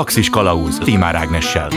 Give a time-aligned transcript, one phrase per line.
[0.00, 1.68] Galaxis Kalauz Timár Ágnessel.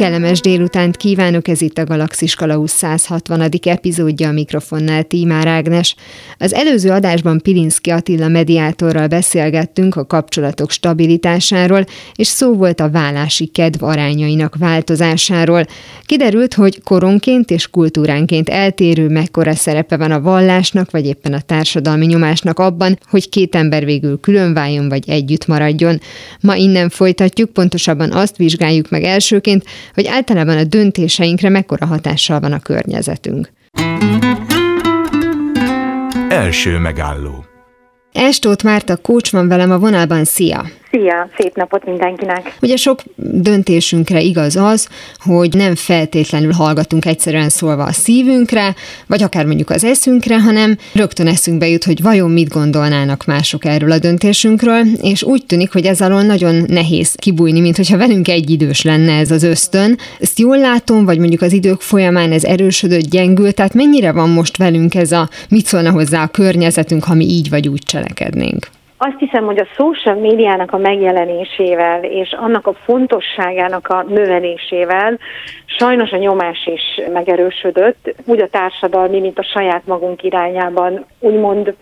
[0.00, 3.48] Kellemes délutánt kívánok, ez itt a Galaxis Kalausz 160.
[3.62, 5.94] epizódja a mikrofonnál Tímár Ágnes.
[6.38, 11.84] Az előző adásban Pilinszki Attila mediátorral beszélgettünk a kapcsolatok stabilitásáról,
[12.14, 15.64] és szó volt a vállási kedv arányainak változásáról.
[16.06, 22.06] Kiderült, hogy koronként és kultúránként eltérő mekkora szerepe van a vallásnak, vagy éppen a társadalmi
[22.06, 26.00] nyomásnak abban, hogy két ember végül külön váljon, vagy együtt maradjon.
[26.40, 32.52] Ma innen folytatjuk, pontosabban azt vizsgáljuk meg elsőként, hogy általában a döntéseinkre mekkora hatással van
[32.52, 33.50] a környezetünk.
[36.28, 37.44] Első megálló
[38.12, 40.64] Estót Márta Kócs van velem a vonalban, szia!
[40.90, 42.56] Szia, szép napot mindenkinek!
[42.62, 48.74] Ugye sok döntésünkre igaz az, hogy nem feltétlenül hallgatunk egyszerűen szólva a szívünkre,
[49.06, 53.90] vagy akár mondjuk az eszünkre, hanem rögtön eszünkbe jut, hogy vajon mit gondolnának mások erről
[53.90, 58.50] a döntésünkről, és úgy tűnik, hogy ez alól nagyon nehéz kibújni, mint hogyha velünk egy
[58.50, 59.98] idős lenne ez az ösztön.
[60.20, 64.56] Ezt jól látom, vagy mondjuk az idők folyamán ez erősödött, gyengült, tehát mennyire van most
[64.56, 68.68] velünk ez a mit szólna hozzá a környezetünk, ha mi így vagy úgy cselekednénk?
[69.02, 75.18] Azt hiszem, hogy a social médiának a megjelenésével és annak a fontosságának a növelésével
[75.64, 81.74] sajnos a nyomás is megerősödött, úgy a társadalmi, mint a saját magunk irányában úgymond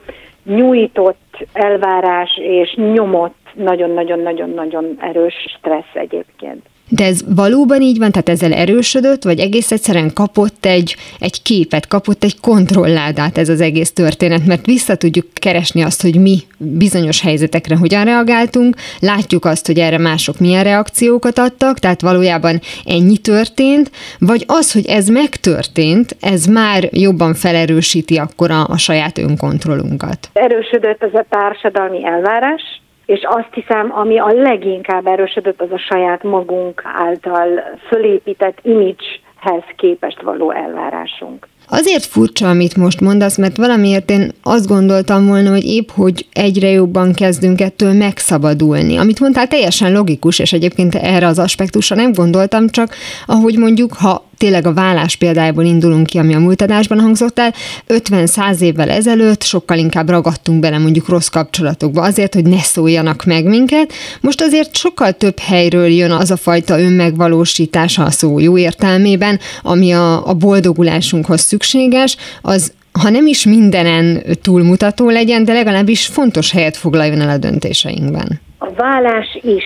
[0.45, 6.67] nyújtott elvárás és nyomott nagyon-nagyon-nagyon-nagyon erős stressz egyébként.
[6.89, 11.86] De ez valóban így van, tehát ezzel erősödött, vagy egész egyszerűen kapott egy, egy képet,
[11.86, 17.20] kapott egy kontrolládát ez az egész történet, mert vissza tudjuk keresni azt, hogy mi bizonyos
[17.20, 23.91] helyzetekre hogyan reagáltunk, látjuk azt, hogy erre mások milyen reakciókat adtak, tehát valójában ennyi történt,
[24.19, 30.28] vagy az, hogy ez megtörtént, ez már jobban felerősíti akkor a, a saját önkontrollunkat.
[30.33, 32.62] Erősödött ez a társadalmi elvárás,
[33.09, 37.48] és azt hiszem, ami a leginkább erősödött, az a saját magunk által
[37.88, 41.49] fölépített imidzshez képest való elvárásunk.
[41.69, 46.69] Azért furcsa, amit most mondasz, mert valamiért én azt gondoltam volna, hogy épp, hogy egyre
[46.69, 48.97] jobban kezdünk ettől megszabadulni.
[48.97, 52.94] Amit mondtál, teljesen logikus, és egyébként erre az aspektusra nem gondoltam, csak
[53.27, 57.53] ahogy mondjuk, ha tényleg a vállás példájából indulunk ki, ami a múlt adásban hangzott el,
[57.88, 63.44] 50-100 évvel ezelőtt sokkal inkább ragadtunk bele mondjuk rossz kapcsolatokba azért, hogy ne szóljanak meg
[63.44, 63.93] minket.
[64.21, 69.93] Most azért sokkal több helyről jön az a fajta önmegvalósítása a szó jó értelmében, ami
[69.93, 72.72] a, a boldogulásunkhoz szükséges, az
[73.03, 78.41] ha nem is mindenen túlmutató legyen, de legalábbis fontos helyet foglaljon el a döntéseinkben.
[78.59, 79.65] A vállás is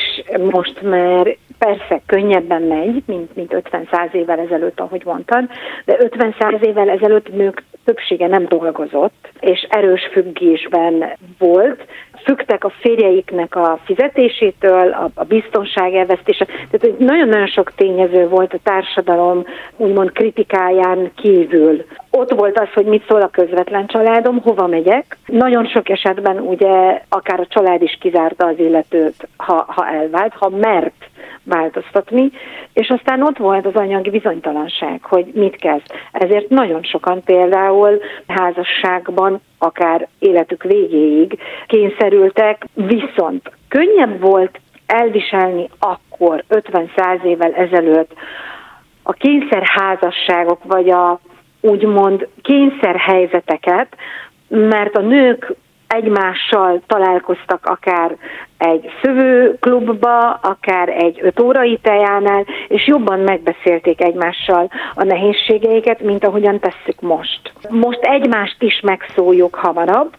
[0.51, 5.49] most már persze könnyebben megy, mint, mint 50-100 évvel ezelőtt, ahogy mondtad,
[5.85, 11.85] de 50-100 évvel ezelőtt nők többsége nem dolgozott, és erős függésben volt,
[12.25, 16.45] fügtek a férjeiknek a fizetésétől, a, a biztonság elvesztése.
[16.45, 19.45] Tehát nagyon-nagyon sok tényező volt a társadalom
[19.77, 21.85] úgymond kritikáján kívül.
[22.11, 25.17] Ott volt az, hogy mit szól a közvetlen családom, hova megyek.
[25.27, 30.49] Nagyon sok esetben ugye akár a család is kizárta az illetőt, ha, ha elvált, ha
[30.49, 31.11] mert
[31.45, 32.31] változtatni,
[32.73, 35.87] és aztán ott volt az anyagi bizonytalanság, hogy mit kezd.
[36.13, 47.23] Ezért nagyon sokan például házasságban, akár életük végéig kényszerültek, viszont könnyebb volt elviselni akkor, 50-100
[47.23, 48.13] évvel ezelőtt
[49.03, 51.21] a kényszerházasságok, vagy a
[51.61, 53.97] úgymond kényszerhelyzeteket,
[54.49, 55.55] mert a nők
[55.93, 58.17] egymással találkoztak akár
[58.59, 66.61] egy szövőklubba, akár egy öt órai tejánál, és jobban megbeszélték egymással a nehézségeiket, mint ahogyan
[66.61, 67.53] tesszük most.
[67.69, 70.13] Most egymást is megszóljuk hamarabb,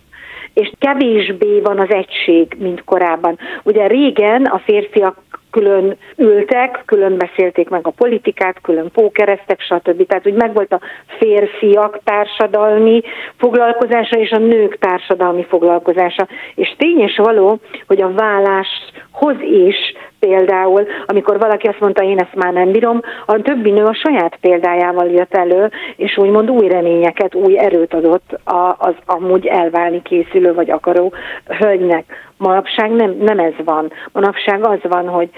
[0.54, 3.38] és kevésbé van az egység, mint korábban.
[3.64, 5.16] Ugye régen a férfiak
[5.54, 10.06] külön ültek, külön beszélték meg a politikát, külön pókereztek, stb.
[10.06, 10.80] Tehát úgy megvolt a
[11.20, 13.02] férfiak társadalmi
[13.38, 16.28] foglalkozása és a nők társadalmi foglalkozása.
[16.56, 19.76] És tény és való, hogy a válláshoz is
[20.20, 24.38] például, amikor valaki azt mondta, én ezt már nem bírom, a többi nő a saját
[24.42, 28.40] példájával jött elő, és úgymond új reményeket, új erőt adott
[28.78, 31.14] az amúgy elválni készülő vagy akaró
[31.60, 32.32] hölgynek.
[32.38, 33.92] Manapság nem, nem ez van.
[34.12, 35.30] Manapság az van, hogy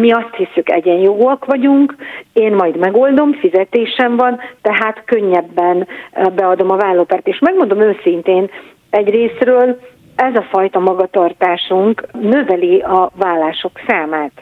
[0.00, 1.94] mi azt hiszük, egyenjogúak vagyunk,
[2.32, 5.86] én majd megoldom, fizetésem van, tehát könnyebben
[6.34, 7.26] beadom a vállópert.
[7.26, 8.50] És megmondom őszintén,
[8.90, 9.80] egy részről
[10.16, 14.32] ez a fajta magatartásunk növeli a vállások számát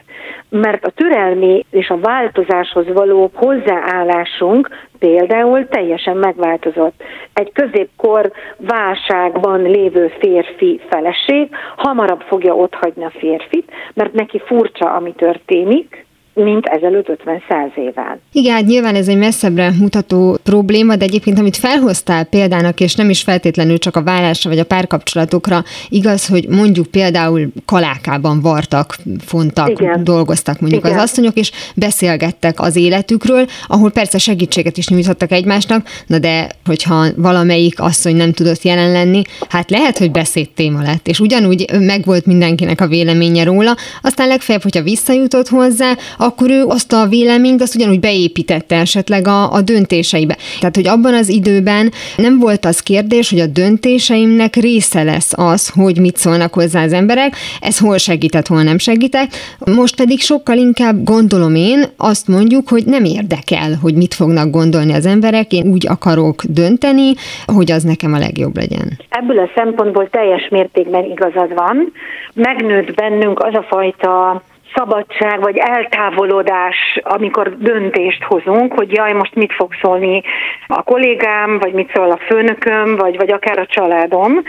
[0.61, 7.03] mert a türelmi és a változáshoz való hozzáállásunk például teljesen megváltozott.
[7.33, 15.13] Egy középkor válságban lévő férfi feleség hamarabb fogja otthagyni a férfit, mert neki furcsa, ami
[15.13, 18.19] történik, mint ezelőtt 50-100 évvel.
[18.31, 23.09] Igen, hát nyilván ez egy messzebbre mutató probléma, de egyébként amit felhoztál példának, és nem
[23.09, 29.69] is feltétlenül csak a vállásra vagy a párkapcsolatokra, igaz, hogy mondjuk például kalákában vartak, fontak,
[29.69, 30.03] Igen.
[30.03, 30.97] dolgoztak mondjuk Igen.
[30.97, 37.05] az asszonyok, és beszélgettek az életükről, ahol persze segítséget is nyújtottak egymásnak, na de hogyha
[37.15, 42.25] valamelyik asszony nem tudott jelen lenni, hát lehet, hogy beszéd téma lett, és ugyanúgy megvolt
[42.25, 47.75] mindenkinek a véleménye róla, aztán legfeljebb, hogyha visszajutott hozzá, akkor ő azt a véleményt azt
[47.75, 50.37] ugyanúgy beépítette esetleg a, a döntéseibe.
[50.59, 55.69] Tehát, hogy abban az időben nem volt az kérdés, hogy a döntéseimnek része lesz az,
[55.69, 59.29] hogy mit szólnak hozzá az emberek, ez hol segített, hol nem segített.
[59.75, 64.93] Most pedig sokkal inkább gondolom én, azt mondjuk, hogy nem érdekel, hogy mit fognak gondolni
[64.93, 67.13] az emberek, én úgy akarok dönteni,
[67.45, 68.87] hogy az nekem a legjobb legyen.
[69.09, 71.91] Ebből a szempontból teljes mértékben igazad van.
[72.33, 74.41] Megnőtt bennünk az a fajta
[74.75, 80.21] szabadság vagy eltávolodás, amikor döntést hozunk, hogy jaj, most mit fog szólni
[80.67, 84.41] a kollégám, vagy mit szól a főnököm, vagy, vagy akár a családom.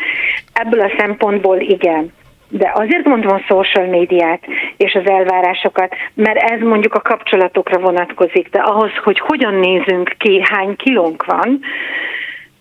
[0.53, 2.13] Ebből a szempontból igen.
[2.49, 4.43] De azért mondom a social médiát
[4.77, 10.43] és az elvárásokat, mert ez mondjuk a kapcsolatokra vonatkozik, de ahhoz, hogy hogyan nézünk ki,
[10.45, 11.61] hány kilónk van,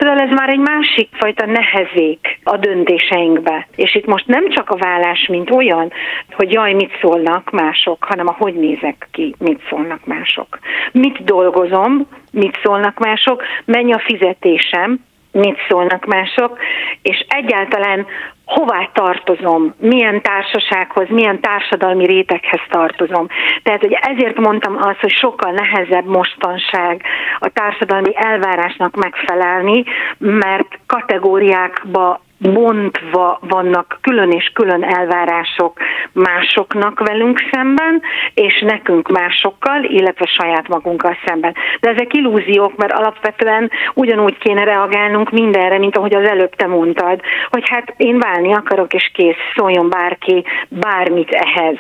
[0.03, 3.67] Tudod, ez már egy másik fajta nehezék a döntéseinkbe.
[3.75, 5.91] És itt most nem csak a vállás, mint olyan,
[6.31, 10.59] hogy jaj, mit szólnak mások, hanem a hogy nézek ki, mit szólnak mások.
[10.91, 14.99] Mit dolgozom, mit szólnak mások, mennyi a fizetésem,
[15.33, 16.57] mit szólnak mások,
[17.01, 18.05] és egyáltalán
[18.45, 23.27] hová tartozom, milyen társasághoz, milyen társadalmi réteghez tartozom.
[23.63, 27.01] Tehát hogy ezért mondtam azt, hogy sokkal nehezebb mostanság
[27.39, 29.83] a társadalmi elvárásnak megfelelni,
[30.17, 35.79] mert kategóriákba bontva vannak külön és külön elvárások
[36.11, 38.01] másoknak velünk szemben,
[38.33, 41.55] és nekünk másokkal, illetve saját magunkkal szemben.
[41.79, 47.21] De ezek illúziók, mert alapvetően ugyanúgy kéne reagálnunk mindenre, mint ahogy az előbb te mondtad,
[47.49, 51.75] hogy hát én válni akarok, és kész, szóljon bárki bármit ehhez.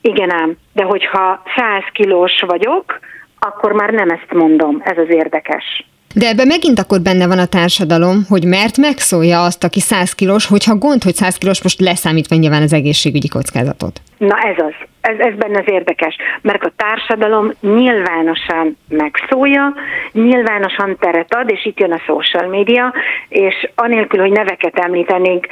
[0.00, 2.98] Igen ám, de hogyha 100 kilós vagyok,
[3.38, 5.84] akkor már nem ezt mondom, ez az érdekes.
[6.20, 10.46] De ebben megint akkor benne van a társadalom, hogy mert megszólja azt, aki 100 kilós,
[10.46, 14.00] hogyha gond, hogy 100 kilós most leszámítva nyilván az egészségügyi kockázatot.
[14.18, 14.74] Na ez az.
[15.00, 19.74] Ez, ez benne az érdekes, mert a társadalom nyilvánosan megszólja,
[20.12, 22.94] nyilvánosan teret ad, és itt jön a social media,
[23.28, 25.46] és anélkül, hogy neveket említenénk,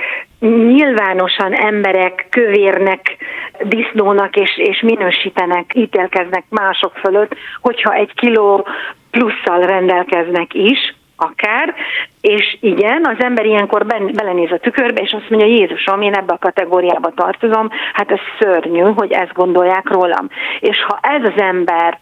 [0.75, 3.16] nyilvánosan emberek kövérnek,
[3.62, 8.67] disznónak és, és minősítenek, ítélkeznek mások fölött, hogyha egy kiló
[9.11, 11.75] plusszal rendelkeznek is, akár,
[12.21, 16.39] és igen, az ember ilyenkor belenéz a tükörbe, és azt mondja, Jézusom, én ebbe a
[16.39, 20.29] kategóriába tartozom, hát ez szörnyű, hogy ezt gondolják rólam.
[20.61, 21.99] És ha ez az ember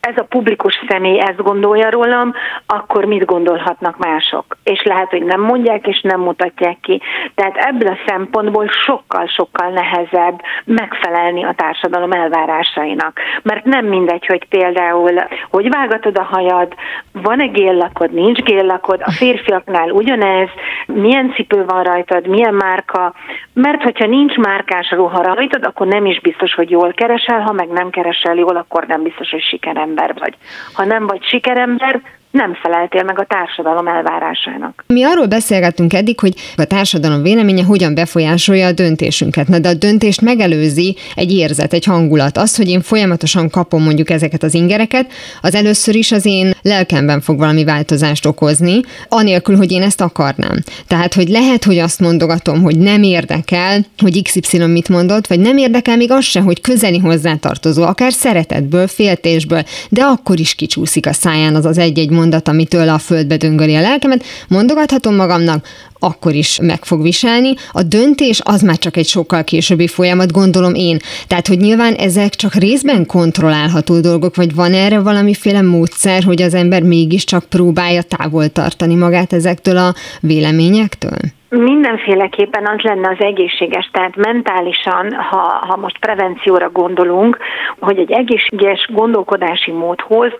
[0.00, 2.32] ez a publikus személy ezt gondolja rólam,
[2.66, 4.56] akkor mit gondolhatnak mások?
[4.62, 7.00] És lehet, hogy nem mondják, és nem mutatják ki.
[7.34, 13.20] Tehát ebből a szempontból sokkal-sokkal nehezebb megfelelni a társadalom elvárásainak.
[13.42, 15.12] Mert nem mindegy, hogy például,
[15.50, 16.74] hogy vágatod a hajad,
[17.12, 20.48] van-e géllakod, nincs géllakod, a férfiaknál ugyanez,
[20.86, 23.14] milyen cipő van rajtad, milyen márka,
[23.52, 27.68] mert hogyha nincs márkás ruha rajtad, akkor nem is biztos, hogy jól keresel, ha meg
[27.68, 30.34] nem keresel jól, akkor nem biztos, hogy sikerem sikerember vagy.
[30.72, 32.00] Ha nem vagy sikerember,
[32.36, 34.84] nem feleltél meg a társadalom elvárásának.
[34.86, 39.48] Mi arról beszélgettünk eddig, hogy a társadalom véleménye hogyan befolyásolja a döntésünket.
[39.48, 42.36] Na, de a döntést megelőzi egy érzet, egy hangulat.
[42.36, 47.20] Az, hogy én folyamatosan kapom mondjuk ezeket az ingereket, az először is az én lelkemben
[47.20, 50.58] fog valami változást okozni, anélkül, hogy én ezt akarnám.
[50.86, 55.56] Tehát, hogy lehet, hogy azt mondogatom, hogy nem érdekel, hogy XY mit mondott, vagy nem
[55.56, 61.12] érdekel még az se, hogy közeli hozzátartozó, akár szeretetből, féltésből, de akkor is kicsúszik a
[61.12, 65.66] száján az az egy-egy mondat, amitől a földbe döngöli a lelkemet, mondogathatom magamnak,
[65.98, 67.54] akkor is meg fog viselni.
[67.72, 70.98] A döntés az már csak egy sokkal későbbi folyamat, gondolom én.
[71.26, 76.54] Tehát, hogy nyilván ezek csak részben kontrollálható dolgok, vagy van erre valamiféle módszer, hogy az
[76.54, 81.35] ember mégiscsak próbálja távol tartani magát ezektől a véleményektől?
[81.48, 87.38] Mindenféleképpen az lenne az egészséges, tehát mentálisan, ha, ha most prevencióra gondolunk,
[87.78, 90.32] hogy egy egészséges gondolkodási módhoz,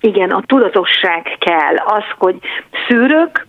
[0.00, 2.36] igen, a tudatosság kell, az, hogy
[2.88, 3.46] szűrök,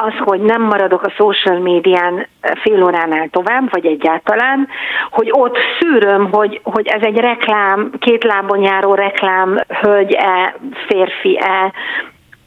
[0.00, 2.26] az, hogy nem maradok a social médián
[2.62, 4.68] fél óránál tovább, vagy egyáltalán,
[5.10, 10.54] hogy ott szűröm, hogy, hogy ez egy reklám, két lábon járó reklám, hölgy-e,
[10.86, 11.72] férfi-e,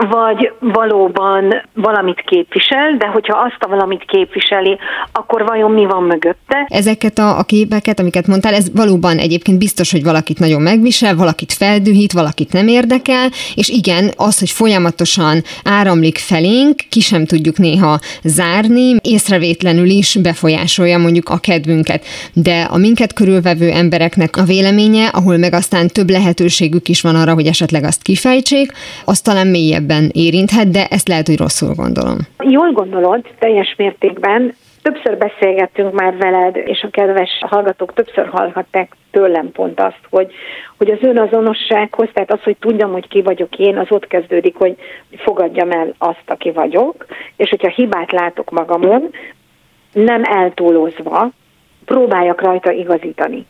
[0.10, 4.77] vagy valóban valamit képvisel, de hogyha azt a valamit képviseli,
[5.12, 6.65] akkor vajon mi van mögötte?
[6.67, 11.53] Ezeket a, a képeket, amiket mondtál, ez valóban egyébként biztos, hogy valakit nagyon megvisel, valakit
[11.53, 18.00] feldühít, valakit nem érdekel, és igen, az, hogy folyamatosan áramlik felénk, ki sem tudjuk néha
[18.24, 22.05] zárni, észrevétlenül is befolyásolja mondjuk a kedvünket.
[22.34, 27.34] De a minket körülvevő embereknek a véleménye, ahol meg aztán több lehetőségük is van arra,
[27.34, 28.72] hogy esetleg azt kifejtsék,
[29.05, 32.17] az talán mélyebb mélyebben érinthet, de ezt lehet, hogy rosszul gondolom.
[32.39, 34.55] Jól gondolod, teljes mértékben.
[34.81, 40.33] Többször beszélgettünk már veled, és a kedves hallgatók többször hallhatták tőlem pont azt, hogy,
[40.77, 44.75] hogy az önazonossághoz, tehát az, hogy tudjam, hogy ki vagyok én, az ott kezdődik, hogy
[45.17, 47.05] fogadjam el azt, aki vagyok,
[47.36, 49.10] és hogyha hibát látok magamon,
[49.93, 51.29] nem eltúlozva,
[51.86, 53.45] próbáljak rajta igazítani.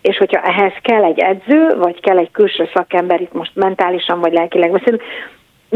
[0.00, 4.32] És hogyha ehhez kell egy edző, vagy kell egy külső szakember, itt most mentálisan vagy
[4.32, 5.02] lelkileg beszélünk,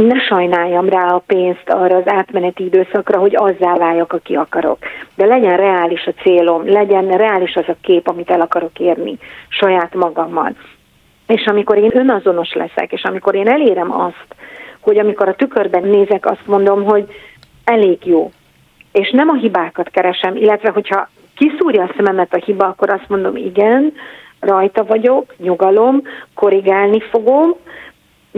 [0.02, 4.78] ne sajnáljam rá a pénzt arra az átmeneti időszakra, hogy azzá váljak, aki akarok.
[5.14, 9.94] De legyen reális a célom, legyen reális az a kép, amit el akarok érni saját
[9.94, 10.56] magammal.
[11.26, 14.34] És amikor én önazonos leszek, és amikor én elérem azt,
[14.80, 17.06] hogy amikor a tükörben nézek, azt mondom, hogy
[17.64, 18.30] elég jó.
[18.92, 23.36] És nem a hibákat keresem, illetve hogyha kiszúrja a szememet a hiba, akkor azt mondom,
[23.36, 23.92] igen,
[24.40, 26.02] rajta vagyok, nyugalom,
[26.34, 27.54] korrigálni fogom,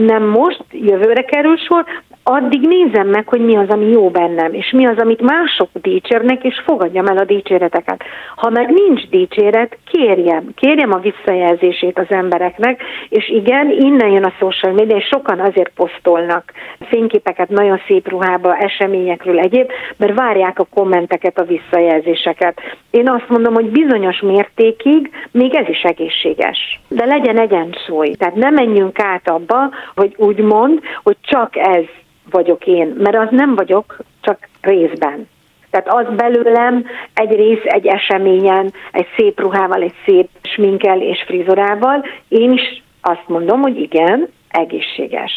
[0.06, 1.84] nem most, jövőre kerül sor,
[2.30, 6.44] addig nézem meg, hogy mi az, ami jó bennem, és mi az, amit mások dicsérnek,
[6.44, 8.02] és fogadjam el a dicséreteket.
[8.36, 14.32] Ha meg nincs dicséret, kérjem, kérjem a visszajelzését az embereknek, és igen, innen jön a
[14.38, 16.52] social media, és sokan azért posztolnak
[16.88, 22.60] fényképeket nagyon szép ruhába, eseményekről egyéb, mert várják a kommenteket, a visszajelzéseket.
[22.90, 26.80] Én azt mondom, hogy bizonyos mértékig még ez is egészséges.
[26.88, 28.10] De legyen egyensúly.
[28.10, 31.84] Tehát ne menjünk át abba, hogy úgy mond, hogy csak ez
[32.30, 35.28] vagyok én, mert az nem vagyok, csak részben.
[35.70, 42.04] Tehát az belőlem egy rész egy eseményen, egy szép ruhával, egy szép sminkel és frizorával.
[42.28, 45.32] Én is azt mondom, hogy igen, egészséges.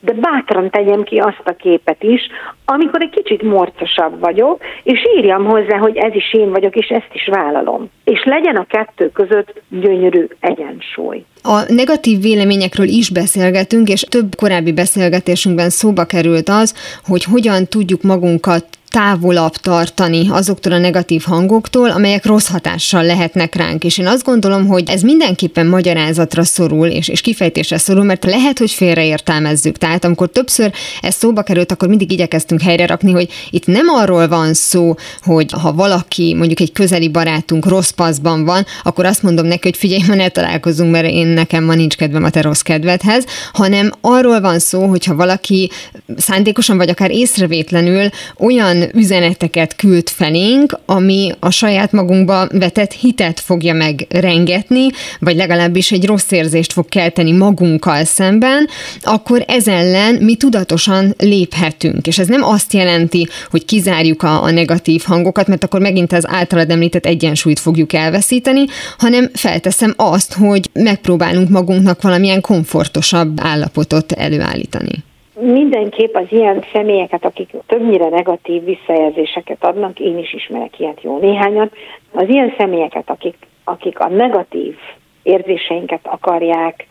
[0.00, 2.20] De bátran tegyem ki azt a képet is,
[2.64, 7.10] amikor egy kicsit morcosabb vagyok, és írjam hozzá, hogy ez is én vagyok, és ezt
[7.12, 7.90] is vállalom.
[8.04, 11.24] És legyen a kettő között gyönyörű egyensúly.
[11.42, 18.02] A negatív véleményekről is beszélgetünk, és több korábbi beszélgetésünkben szóba került az, hogy hogyan tudjuk
[18.02, 23.84] magunkat távolabb tartani azoktól a negatív hangoktól, amelyek rossz hatással lehetnek ránk.
[23.84, 28.58] És én azt gondolom, hogy ez mindenképpen magyarázatra szorul, és, és kifejtésre szorul, mert lehet,
[28.58, 29.78] hogy félreértelmezzük.
[29.78, 34.28] Tehát amikor többször ez szóba került, akkor mindig igyekeztünk helyre rakni, hogy itt nem arról
[34.28, 39.46] van szó, hogy ha valaki, mondjuk egy közeli barátunk rossz paszban van, akkor azt mondom
[39.46, 42.60] neki, hogy figyelj, ma ne találkozunk, mert én nekem ma nincs kedvem a te rossz
[42.60, 45.70] kedvedhez, hanem arról van szó, hogy ha valaki
[46.16, 53.74] szándékosan vagy akár észrevétlenül olyan üzeneteket küld felénk, ami a saját magunkba vetett hitet fogja
[53.74, 54.86] megrengetni,
[55.18, 58.68] vagy legalábbis egy rossz érzést fog kelteni magunkkal szemben,
[59.02, 62.06] akkor ez ellen mi tudatosan léphetünk.
[62.06, 66.28] És ez nem azt jelenti, hogy kizárjuk a, a negatív hangokat, mert akkor megint az
[66.28, 68.64] általad említett egyensúlyt fogjuk elveszíteni,
[68.98, 75.08] hanem felteszem azt, hogy megpróbálunk magunknak valamilyen komfortosabb állapotot előállítani
[75.40, 81.74] mindenképp az ilyen személyeket, akik többnyire negatív visszajelzéseket adnak, én is ismerek ilyet jó néhányat,
[82.12, 84.76] az ilyen személyeket, akik, akik a negatív
[85.22, 86.86] érzéseinket akarják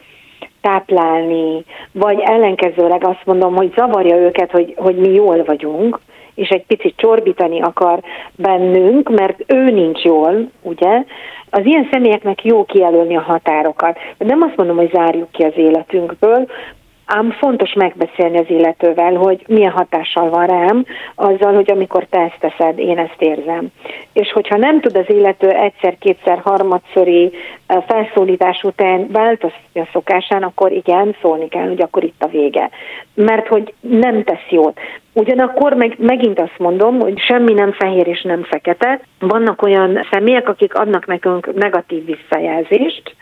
[0.61, 5.99] táplálni, vagy ellenkezőleg azt mondom, hogy zavarja őket, hogy, hogy mi jól vagyunk,
[6.35, 7.99] és egy picit csorbítani akar
[8.35, 11.03] bennünk, mert ő nincs jól, ugye?
[11.49, 13.97] Az ilyen személyeknek jó kijelölni a határokat.
[14.17, 16.47] Nem azt mondom, hogy zárjuk ki az életünkből,
[17.11, 20.85] ám fontos megbeszélni az illetővel, hogy milyen hatással van rám,
[21.15, 23.67] azzal, hogy amikor te ezt teszed, én ezt érzem.
[24.13, 27.31] És hogyha nem tud az illető egyszer, kétszer, harmadszori
[27.87, 32.69] felszólítás után változtatni a szokásán, akkor igen, szólni kell, hogy akkor itt a vége.
[33.13, 34.79] Mert hogy nem tesz jót.
[35.13, 38.99] Ugyanakkor meg, megint azt mondom, hogy semmi nem fehér és nem fekete.
[39.19, 43.15] Vannak olyan személyek, akik adnak nekünk negatív visszajelzést,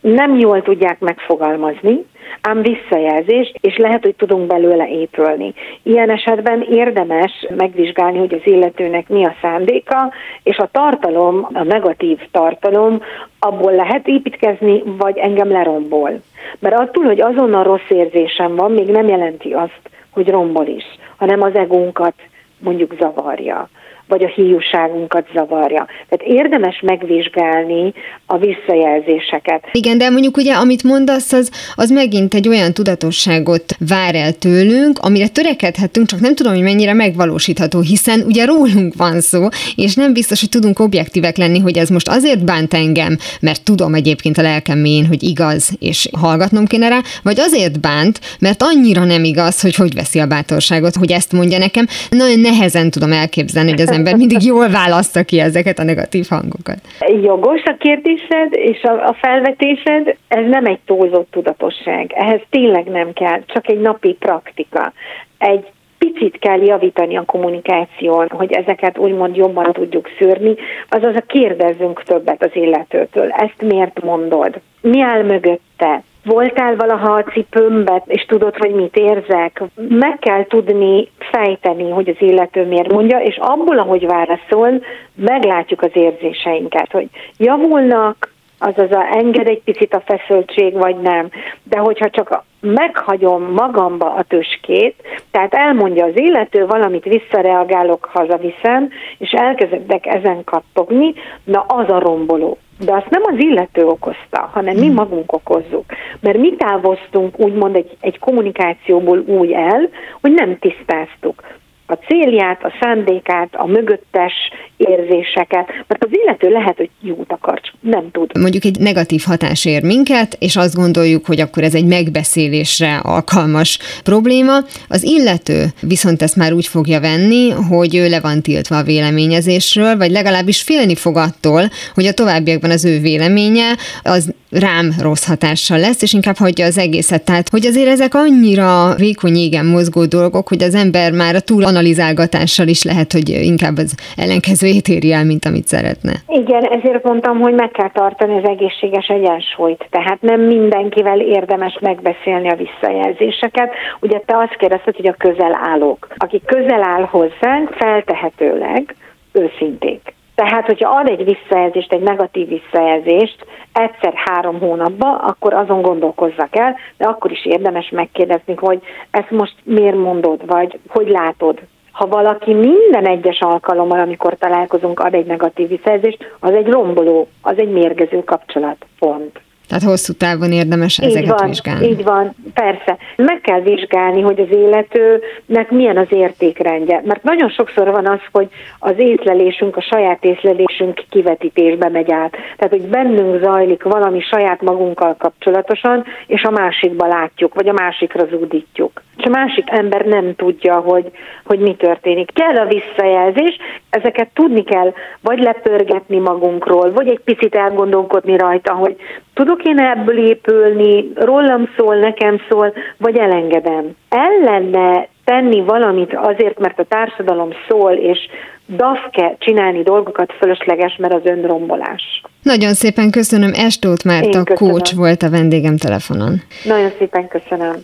[0.00, 2.04] nem jól tudják megfogalmazni,
[2.40, 5.54] ám visszajelzés, és lehet, hogy tudunk belőle épülni.
[5.82, 10.12] Ilyen esetben érdemes megvizsgálni, hogy az illetőnek mi a szándéka,
[10.42, 13.02] és a tartalom, a negatív tartalom,
[13.38, 16.20] abból lehet építkezni, vagy engem lerombol.
[16.58, 20.84] Mert attól, hogy azonnal rossz érzésem van, még nem jelenti azt, hogy rombol is,
[21.16, 22.14] hanem az egónkat
[22.58, 23.68] mondjuk zavarja
[24.08, 25.86] vagy a hiúságunkat zavarja.
[26.08, 27.92] Tehát érdemes megvizsgálni
[28.26, 29.68] a visszajelzéseket.
[29.72, 34.98] Igen, de mondjuk ugye, amit mondasz, az, az megint egy olyan tudatosságot vár el tőlünk,
[34.98, 40.12] amire törekedhetünk, csak nem tudom, hogy mennyire megvalósítható, hiszen ugye rólunk van szó, és nem
[40.12, 44.42] biztos, hogy tudunk objektívek lenni, hogy ez most azért bánt engem, mert tudom egyébként a
[44.42, 49.60] lelkem mélyén, hogy igaz, és hallgatnom kéne rá, vagy azért bánt, mert annyira nem igaz,
[49.60, 51.86] hogy hogy veszi a bátorságot, hogy ezt mondja nekem.
[52.10, 56.80] Nagyon nehezen tudom elképzelni, hogy az ember mindig jól választa ki ezeket a negatív hangokat.
[57.22, 62.12] Jogos a kérdésed és a, a felvetésed, ez nem egy túlzott tudatosság.
[62.14, 64.92] Ehhez tényleg nem kell, csak egy napi praktika.
[65.38, 65.66] Egy
[65.98, 70.54] picit kell javítani a kommunikáción, hogy ezeket úgymond jobban tudjuk szűrni,
[70.88, 73.30] azaz a kérdezzünk többet az illetőtől.
[73.30, 74.60] Ezt miért mondod?
[74.80, 76.02] Mi áll mögötte?
[76.24, 79.62] Voltál valaha a cipőmbe, és tudod, hogy mit érzek?
[79.88, 84.84] Meg kell tudni fejteni, hogy az illető miért mondja, és abból, ahogy válaszol,
[85.14, 91.28] meglátjuk az érzéseinket, hogy javulnak, azaz a enged egy picit a feszültség, vagy nem.
[91.62, 94.94] De hogyha csak meghagyom magamba a tüskét,
[95.30, 102.58] tehát elmondja az illető, valamit visszareagálok, hazaviszem, és elkezdek ezen kattogni, na az a romboló.
[102.78, 104.94] De azt nem az illető okozta, hanem mi hmm.
[104.94, 105.84] magunk okozzuk.
[106.20, 109.88] Mert mi távoztunk úgymond egy, egy kommunikációból úgy el,
[110.20, 111.42] hogy nem tisztáztuk
[111.90, 114.32] a célját, a szándékát, a mögöttes
[114.76, 118.38] érzéseket, mert az illető lehet, hogy jót akar, csak nem tud.
[118.38, 123.78] Mondjuk egy negatív hatás ér minket, és azt gondoljuk, hogy akkor ez egy megbeszélésre alkalmas
[124.04, 124.56] probléma.
[124.88, 129.96] Az illető viszont ezt már úgy fogja venni, hogy ő le van tiltva a véleményezésről,
[129.96, 131.62] vagy legalábbis félni fog attól,
[131.94, 136.78] hogy a továbbiakban az ő véleménye az rám rossz hatással lesz, és inkább hagyja az
[136.78, 137.24] egészet.
[137.24, 141.64] Tehát, hogy azért ezek annyira vékony égen mozgó dolgok, hogy az ember már a túl
[141.78, 146.12] analizálgatással is lehet, hogy inkább az ellenkezőjét éri el, mint amit szeretne.
[146.26, 149.86] Igen, ezért mondtam, hogy meg kell tartani az egészséges egyensúlyt.
[149.90, 153.70] Tehát nem mindenkivel érdemes megbeszélni a visszajelzéseket.
[154.00, 156.08] Ugye te azt kérdezted, hogy a közel állók.
[156.16, 158.94] Aki közel áll hozzánk, feltehetőleg
[159.32, 160.14] őszinték.
[160.34, 163.46] Tehát, hogyha ad egy visszajelzést, egy negatív visszajelzést
[163.78, 169.54] egyszer három hónapban, akkor azon gondolkozzak el, de akkor is érdemes megkérdezni, hogy ezt most
[169.62, 171.58] miért mondod, vagy hogy látod.
[171.92, 177.58] Ha valaki minden egyes alkalommal, amikor találkozunk, ad egy negatív visszajelzést, az egy romboló, az
[177.58, 178.86] egy mérgező kapcsolat.
[178.98, 179.40] Pont.
[179.68, 181.86] Tehát hosszú távon érdemes ezeket így van, vizsgálni.
[181.86, 182.96] Így van, persze.
[183.16, 187.02] Meg kell vizsgálni, hogy az életőnek milyen az értékrendje.
[187.04, 192.30] Mert nagyon sokszor van az, hogy az észlelésünk, a saját észlelésünk kivetítésbe megy át.
[192.30, 198.26] Tehát, hogy bennünk zajlik valami saját magunkkal kapcsolatosan, és a másikba látjuk, vagy a másikra
[198.30, 199.02] zúdítjuk.
[199.18, 201.10] És a másik ember nem tudja, hogy,
[201.44, 202.30] hogy mi történik.
[202.32, 203.56] Kell a visszajelzés,
[203.90, 208.96] ezeket tudni kell, vagy lepörgetni magunkról, vagy egy picit elgondolkodni rajta, hogy
[209.34, 213.96] tudok én ebből épülni, rólam szól, nekem szól, vagy elengedem.
[214.08, 218.18] Ellenne tenni valamit azért, mert a társadalom szól, és
[218.66, 222.22] dafke csinálni dolgokat fölösleges, mert az önrombolás.
[222.42, 226.42] Nagyon szépen köszönöm, Estót Márta, coach volt a vendégem telefonon.
[226.64, 227.74] Nagyon szépen köszönöm.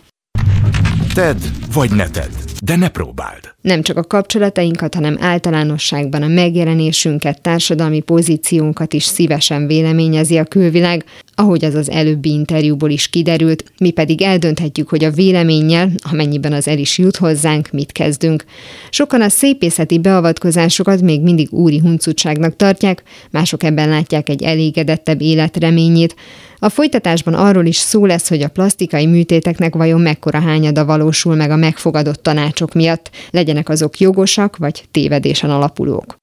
[1.15, 2.31] Tedd, vagy ne tedd,
[2.63, 3.53] de ne próbáld.
[3.61, 11.05] Nem csak a kapcsolatainkat, hanem általánosságban a megjelenésünket, társadalmi pozíciónkat is szívesen véleményezi a külvilág,
[11.35, 16.67] ahogy az az előbbi interjúból is kiderült, mi pedig eldönthetjük, hogy a véleménnyel, amennyiben az
[16.67, 18.45] el is jut hozzánk, mit kezdünk.
[18.89, 26.15] Sokan a szépészeti beavatkozásokat még mindig úri huncutságnak tartják, mások ebben látják egy elégedettebb életreményét.
[26.59, 31.51] A folytatásban arról is szó lesz, hogy a plastikai műtéteknek vajon mekkora hányada valósul meg
[31.51, 32.23] a megfogadott
[32.55, 36.15] tanácsok miatt, legyenek azok jogosak vagy tévedésen alapulók.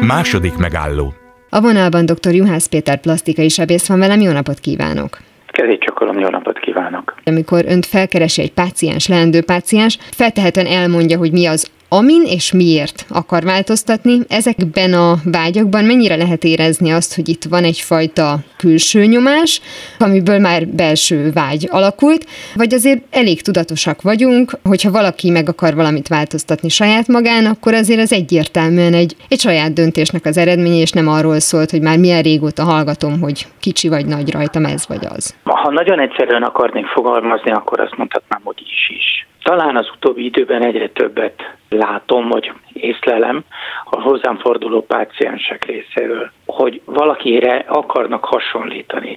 [0.00, 1.12] Második megálló
[1.50, 2.34] a vonalban dr.
[2.34, 5.18] Juhász Péter plastikai sebész van velem, jó napot kívánok!
[5.46, 7.14] Kerékcsakolom, jó napot kívánok!
[7.24, 13.06] Amikor önt felkeresi egy páciens, leendő páciens, feltehetően elmondja, hogy mi az amin és miért
[13.08, 14.18] akar változtatni.
[14.28, 19.60] Ezekben a vágyakban mennyire lehet érezni azt, hogy itt van egyfajta külső nyomás,
[19.98, 26.08] amiből már belső vágy alakult, vagy azért elég tudatosak vagyunk, hogyha valaki meg akar valamit
[26.08, 31.08] változtatni saját magán, akkor azért ez egyértelműen egy, egy saját döntésnek az eredménye, és nem
[31.08, 35.34] arról szólt, hogy már milyen régóta hallgatom, hogy kicsi vagy nagy rajtam ez vagy az.
[35.44, 39.26] Ha nagyon egyszerűen akarnék fogalmazni, akkor azt mondhatnám, hogy is is.
[39.44, 43.44] Talán az utóbbi időben egyre többet látom, vagy észlelem
[43.84, 49.16] a hozzám forduló páciensek részéről, hogy valakire akarnak hasonlítani.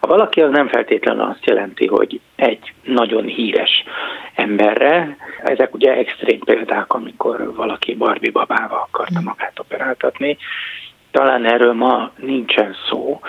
[0.00, 3.84] A valaki az nem feltétlenül azt jelenti, hogy egy nagyon híres
[4.34, 10.36] emberre, ezek ugye extrém példák, amikor valaki Barbie babával akarta magát operáltatni,
[11.10, 13.20] talán erről ma nincsen szó,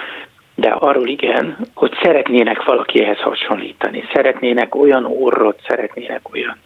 [0.60, 6.58] de arról igen, hogy szeretnének valakihez hasonlítani, szeretnének olyan orrot, szeretnének olyan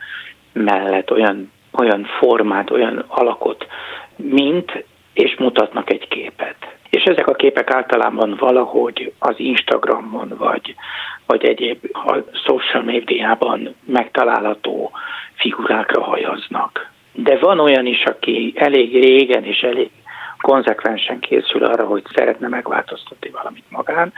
[0.53, 3.67] mellett, olyan, olyan formát, olyan alakot,
[4.15, 6.55] mint, és mutatnak egy képet.
[6.89, 10.75] És ezek a képek általában valahogy az Instagramon, vagy,
[11.25, 14.91] vagy egyéb a social médiában megtalálható
[15.33, 16.91] figurákra hajaznak.
[17.13, 19.89] De van olyan is, aki elég régen és elég
[20.43, 24.13] konzekvensen készül arra, hogy szeretne megváltoztatni valamit magán,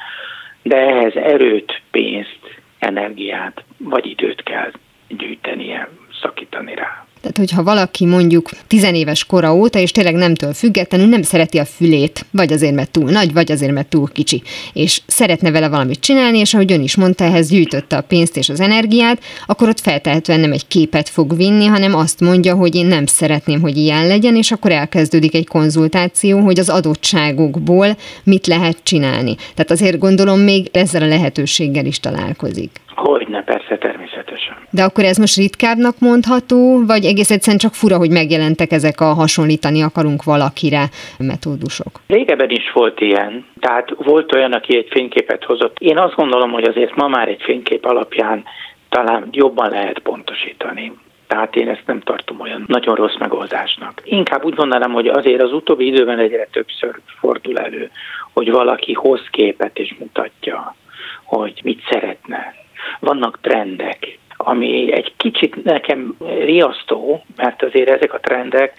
[0.61, 2.39] de ehhez erőt, pénzt,
[2.79, 4.71] energiát vagy időt kell
[5.07, 5.89] gyűjtenie,
[6.21, 7.04] szakítani rá.
[7.25, 12.25] Tehát, hogyha valaki mondjuk tizenéves kora óta, és tényleg nemtől függetlenül nem szereti a fülét,
[12.31, 16.38] vagy azért, mert túl nagy, vagy azért, mert túl kicsi, és szeretne vele valamit csinálni,
[16.38, 20.39] és ahogy ön is mondta, ehhez gyűjtötte a pénzt és az energiát, akkor ott feltehetően
[20.39, 24.35] nem egy képet fog vinni, hanem azt mondja, hogy én nem szeretném, hogy ilyen legyen,
[24.35, 29.35] és akkor elkezdődik egy konzultáció, hogy az adottságokból mit lehet csinálni.
[29.35, 32.83] Tehát azért gondolom még ezzel a lehetőséggel is találkozik.
[32.95, 34.55] Hogyne, persze, természetesen.
[34.69, 39.13] De akkor ez most ritkábbnak mondható, vagy egész egyszerűen csak fura, hogy megjelentek ezek a
[39.13, 40.84] hasonlítani akarunk valakire
[41.17, 41.99] metódusok?
[42.08, 43.45] Régebben is volt ilyen.
[43.60, 45.77] Tehát volt olyan, aki egy fényképet hozott.
[45.79, 48.43] Én azt gondolom, hogy azért ma már egy fénykép alapján
[48.89, 50.93] talán jobban lehet pontosítani.
[51.27, 54.01] Tehát én ezt nem tartom olyan nagyon rossz megoldásnak.
[54.03, 57.91] Inkább úgy mondanám, hogy azért az utóbbi időben egyre többször fordul elő,
[58.34, 60.75] hogy valaki hoz képet és mutatja,
[61.23, 62.64] hogy mit szeretne
[62.99, 68.73] vannak trendek, ami egy kicsit nekem riasztó, mert azért ezek a trendek,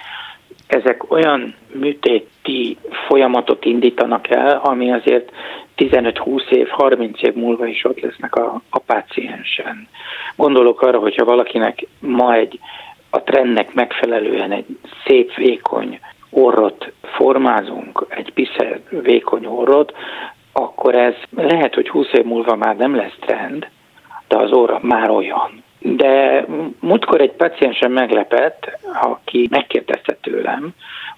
[0.66, 2.76] ezek olyan műtéti
[3.08, 5.32] folyamatot indítanak el, ami azért
[5.76, 9.88] 15-20 év, 30 év múlva is ott lesznek a, a páciensen.
[10.36, 12.58] Gondolok arra, hogyha valakinek ma egy
[13.10, 14.66] a trendnek megfelelően egy
[15.06, 16.00] szép, vékony
[16.30, 19.92] orrot formázunk, egy piszer vékony orrot,
[20.52, 23.35] akkor ez lehet, hogy 20 év múlva már nem lesz trend,
[24.36, 25.64] de az óra már olyan.
[25.78, 26.44] De
[26.80, 30.70] múltkor egy paciensen meglepett, aki megkérdezte tőlem,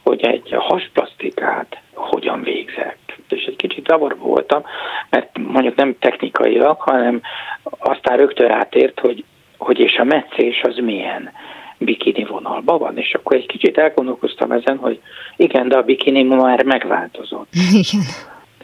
[0.02, 2.98] hogy egy hasplasztikát hogyan végzek.
[3.28, 4.62] És egy kicsit zavarba voltam,
[5.10, 7.20] mert mondjuk nem technikailag, hanem
[7.78, 9.24] aztán rögtön átért, hogy,
[9.58, 11.32] hogy és a meccés az milyen
[11.78, 15.00] bikini vonalban van, és akkor egy kicsit elgondolkoztam ezen, hogy
[15.36, 17.48] igen, de a bikini már megváltozott.
[17.82, 18.04] Igen.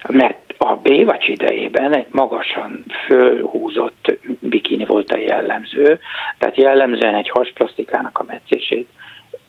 [0.08, 6.00] Mert a Bévacs idejében egy magasan fölhúzott bikini volt a jellemző,
[6.38, 8.88] tehát jellemzően egy hasplastikának a meccését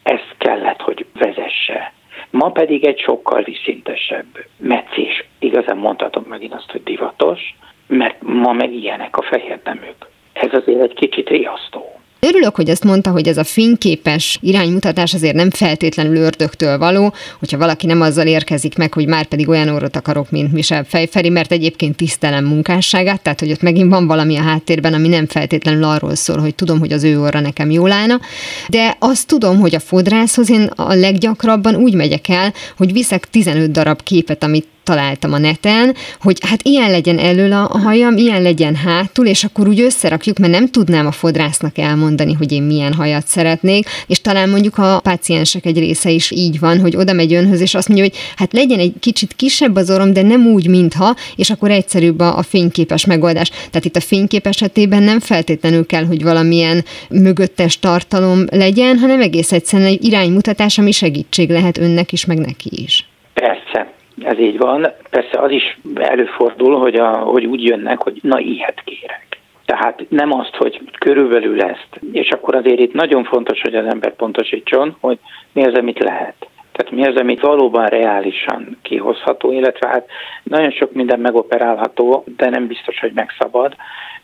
[0.04, 1.94] ezt kellett, hogy vezesse.
[2.30, 4.26] Ma pedig egy sokkal viszintesebb
[4.58, 5.26] meccés.
[5.40, 7.56] Igazán mondhatom megint azt, hogy divatos,
[7.88, 10.08] mert ma meg ilyenek a fehér neműk.
[10.34, 12.00] Ez azért egy kicsit riasztó.
[12.28, 17.58] Örülök, hogy ezt mondta, hogy ez a fényképes iránymutatás azért nem feltétlenül ördögtől való, hogyha
[17.58, 21.52] valaki nem azzal érkezik meg, hogy már pedig olyan orrot akarok, mint Michel Fejferi, mert
[21.52, 26.16] egyébként tisztelem munkásságát, tehát hogy ott megint van valami a háttérben, ami nem feltétlenül arról
[26.16, 28.20] szól, hogy tudom, hogy az ő orra nekem jól állna,
[28.68, 33.72] de azt tudom, hogy a fodrászhoz én a leggyakrabban úgy megyek el, hogy viszek 15
[33.72, 38.76] darab képet, amit találtam a neten, hogy hát ilyen legyen elől a hajam, ilyen legyen
[38.76, 43.28] hátul, és akkor úgy összerakjuk, mert nem tudnám a fodrásznak elmondani, hogy én milyen hajat
[43.28, 47.62] szeretnék, és talán mondjuk a páciensek egy része is így van, hogy oda megy önhöz,
[47.62, 51.16] és azt mondja, hogy hát legyen egy kicsit kisebb az orrom, de nem úgy, mintha,
[51.36, 53.50] és akkor egyszerűbb a, a fényképes megoldás.
[53.50, 59.52] Tehát itt a fénykép esetében nem feltétlenül kell, hogy valamilyen mögöttes tartalom legyen, hanem egész
[59.52, 63.08] egyszerűen egy iránymutatás, ami segítség lehet önnek is, meg neki is.
[63.34, 64.88] Persze, ez így van.
[65.10, 69.26] Persze az is előfordul, hogy, a, hogy úgy jönnek, hogy na ilyet kérek.
[69.66, 72.00] Tehát nem azt, hogy körülbelül ezt.
[72.12, 75.20] És akkor azért itt nagyon fontos, hogy az ember pontosítson, hogy
[75.54, 76.48] mi az, amit lehet.
[76.72, 80.08] Tehát mi az, amit valóban reálisan kihozható, illetve hát
[80.44, 83.76] nagyon sok minden megoperálható, de nem biztos, hogy megszabad.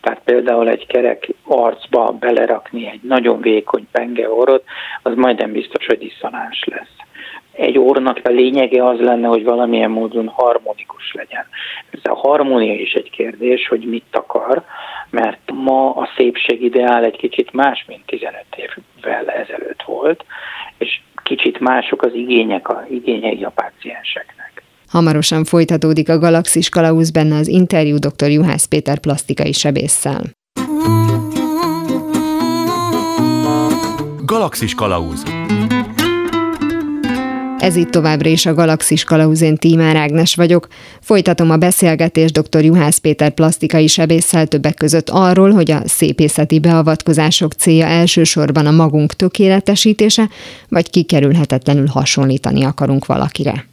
[0.02, 4.64] Tehát például egy kerek arcba belerakni egy nagyon vékony pengeorot,
[5.02, 7.01] az majdnem biztos, hogy diszonáns lesz
[7.52, 11.46] egy ornak a lényege az lenne, hogy valamilyen módon harmonikus legyen.
[11.90, 14.64] Ez a harmónia is egy kérdés, hogy mit akar,
[15.10, 20.26] mert ma a szépség ideál egy kicsit más, mint 15 évvel ezelőtt volt,
[20.78, 24.64] és kicsit mások az igények, a igényei a pácienseknek.
[24.90, 28.30] Hamarosan folytatódik a Galaxis Kalausz benne az interjú dr.
[28.30, 30.22] Juhász Péter plastikai sebésszel.
[34.26, 35.24] Galaxis Kalauz
[37.62, 40.68] ez itt továbbra is a Galaxis Kalauzén Tímár Ágnes vagyok.
[41.02, 42.64] Folytatom a beszélgetést dr.
[42.64, 49.14] Juhász Péter plastikai sebésszel többek között arról, hogy a szépészeti beavatkozások célja elsősorban a magunk
[49.14, 50.30] tökéletesítése,
[50.70, 53.66] vagy kikerülhetetlenül hasonlítani akarunk valakire.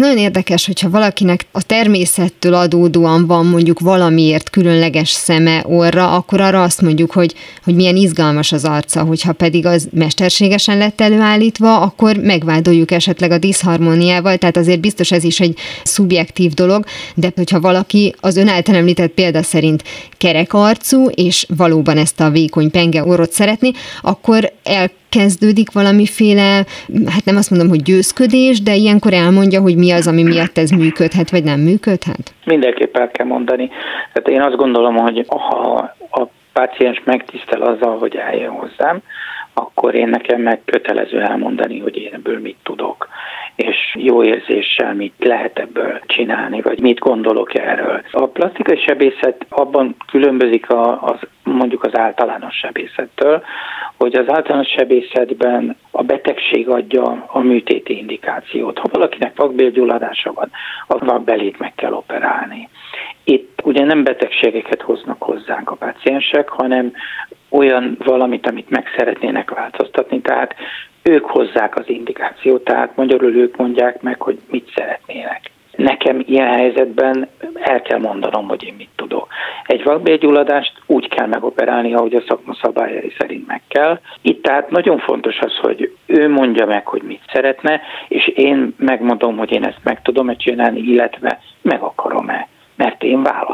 [0.00, 6.62] Nagyon érdekes, hogyha valakinek a természettől adódóan van mondjuk valamiért különleges szeme, orra, akkor arra
[6.62, 7.34] azt mondjuk, hogy,
[7.64, 13.38] hogy milyen izgalmas az arca, hogyha pedig az mesterségesen lett előállítva, akkor megvádoljuk esetleg a
[13.38, 16.84] diszharmóniával, tehát azért biztos ez is egy szubjektív dolog,
[17.14, 19.82] de hogyha valaki az ön által említett példa szerint
[20.18, 23.70] kerek arcú, és valóban ezt a vékony penge orrot szeretni,
[24.02, 26.64] akkor el kezdődik valamiféle,
[27.06, 30.70] hát nem azt mondom, hogy győzködés, de ilyenkor elmondja, hogy mi az, ami miatt ez
[30.70, 32.34] működhet, vagy nem működhet?
[32.44, 33.70] Mindenképp el kell mondani.
[34.12, 38.98] Tehát én azt gondolom, hogy ha a páciens megtisztel azzal, hogy eljön hozzám,
[39.54, 43.08] akkor én nekem meg kötelező elmondani, hogy én ebből mit tudok,
[43.60, 48.02] és jó érzéssel mit lehet ebből csinálni, vagy mit gondolok erről.
[48.10, 50.66] A plastikai sebészet abban különbözik
[51.00, 53.42] az mondjuk az általános sebészettől,
[53.96, 58.78] hogy az általános sebészetben a betegség adja a műtéti indikációt.
[58.78, 60.50] Ha valakinek vakbélgyulladása van,
[60.86, 62.68] a vakbelét meg kell operálni.
[63.24, 66.92] Itt ugye nem betegségeket hoznak hozzánk a paciensek, hanem
[67.48, 70.54] olyan valamit, amit meg szeretnének változtatni, tehát
[71.02, 75.50] ők hozzák az indikációt, tehát magyarul ők mondják meg, hogy mit szeretnének.
[75.76, 79.26] Nekem ilyen helyzetben el kell mondanom, hogy én mit tudok.
[79.66, 84.00] Egy vakbélgyulladást úgy kell megoperálni, ahogy a szakma szabályai szerint meg kell.
[84.22, 89.36] Itt tehát nagyon fontos az, hogy ő mondja meg, hogy mit szeretne, és én megmondom,
[89.36, 93.49] hogy én ezt meg tudom-e csinálni, illetve meg akarom-e, mert én választhatok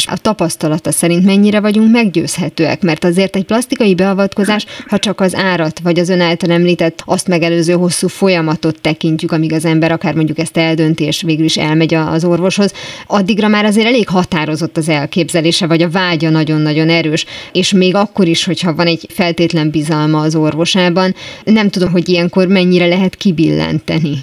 [0.00, 5.36] és a tapasztalata szerint mennyire vagyunk meggyőzhetőek, mert azért egy plastikai beavatkozás, ha csak az
[5.36, 10.14] árat, vagy az ön által említett azt megelőző hosszú folyamatot tekintjük, amíg az ember akár
[10.14, 12.74] mondjuk ezt eldönti, és végül is elmegy az orvoshoz,
[13.06, 18.26] addigra már azért elég határozott az elképzelése, vagy a vágya nagyon-nagyon erős, és még akkor
[18.26, 24.14] is, hogyha van egy feltétlen bizalma az orvosában, nem tudom, hogy ilyenkor mennyire lehet kibillenteni.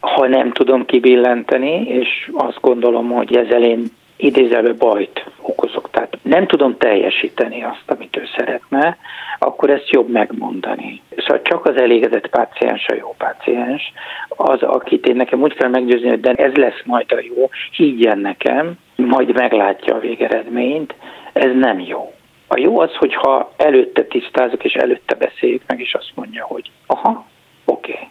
[0.00, 5.90] Ha nem tudom kibillenteni, és azt gondolom, hogy ezzel én idézelő bajt okozok.
[5.90, 8.96] Tehát nem tudom teljesíteni azt, amit ő szeretne,
[9.38, 11.02] akkor ezt jobb megmondani.
[11.16, 13.92] Szóval csak az elégedett páciens a jó páciens,
[14.28, 18.18] az, akit én nekem úgy kell meggyőzni, hogy de ez lesz majd a jó, higgyen
[18.18, 20.94] nekem, majd meglátja a végeredményt,
[21.32, 22.14] ez nem jó.
[22.48, 27.26] A jó az, hogyha előtte tisztázok, és előtte beszéljük meg, és azt mondja, hogy aha,
[27.64, 28.08] oké, okay,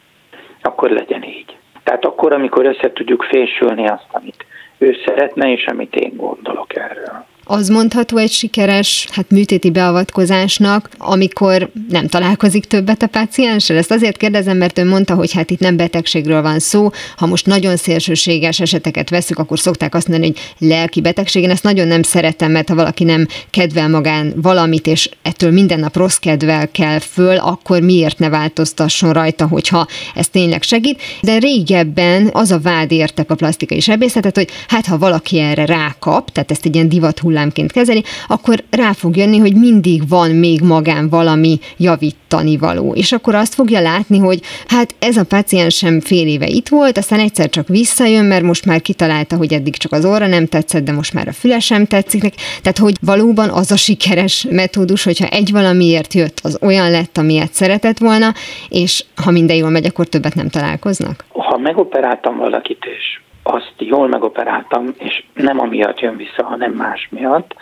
[0.61, 1.57] akkor legyen így.
[1.83, 4.45] Tehát akkor, amikor össze tudjuk fésülni azt, amit
[4.77, 7.25] ő szeretne, és amit én gondolok erről.
[7.47, 13.77] Az mondható egy sikeres hát műtéti beavatkozásnak, amikor nem találkozik többet a pácienssel?
[13.77, 16.89] Ezt azért kérdezem, mert ön mondta, hogy hát itt nem betegségről van szó.
[17.17, 21.43] Ha most nagyon szélsőséges eseteket veszük, akkor szokták azt mondani, hogy lelki betegség.
[21.43, 25.79] Én ezt nagyon nem szeretem, mert ha valaki nem kedvel magán valamit, és ettől minden
[25.79, 31.01] nap rossz kedvel kell föl, akkor miért ne változtasson rajta, hogyha ez tényleg segít.
[31.21, 36.31] De régebben az a vád értek a plastikai sebészetet, hogy hát ha valaki erre rákap,
[36.31, 40.61] tehát ezt egy ilyen divat hullámként kezeli, akkor rá fog jönni, hogy mindig van még
[40.61, 42.93] magán valami javítani való.
[42.93, 46.97] És akkor azt fogja látni, hogy hát ez a paciens sem fél éve itt volt,
[46.97, 50.83] aztán egyszer csak visszajön, mert most már kitalálta, hogy eddig csak az óra nem tetszett,
[50.83, 52.37] de most már a füle sem tetszik neki.
[52.61, 57.53] Tehát, hogy valóban az a sikeres metódus, hogyha egy valamiért jött, az olyan lett, amilyet
[57.53, 58.33] szeretett volna,
[58.69, 61.25] és ha minden jól megy, akkor többet nem találkoznak?
[61.33, 67.55] Ha megoperáltam valakit, és azt jól megoperáltam, és nem amiatt jön vissza, hanem más miatt,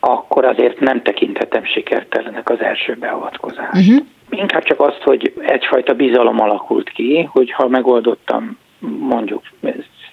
[0.00, 3.88] akkor azért nem tekinthetem sikertelenek az első beavatkozást.
[3.88, 4.06] Uh-huh.
[4.30, 8.58] Inkább csak azt, hogy egyfajta bizalom alakult ki, hogy ha megoldottam,
[8.98, 9.42] mondjuk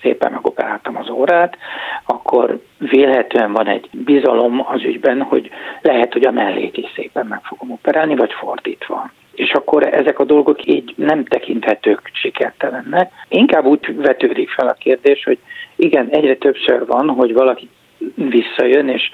[0.02, 1.58] szépen megoperáltam az órát,
[2.06, 5.50] akkor vélhetően van egy bizalom az ügyben, hogy
[5.82, 10.24] lehet, hogy a mellét is szépen meg fogom operálni, vagy fordítva és akkor ezek a
[10.24, 13.12] dolgok így nem tekinthetők sikertelennek.
[13.28, 15.38] Inkább úgy vetődik fel a kérdés, hogy
[15.76, 17.70] igen, egyre többször van, hogy valaki
[18.16, 19.12] visszajön, és,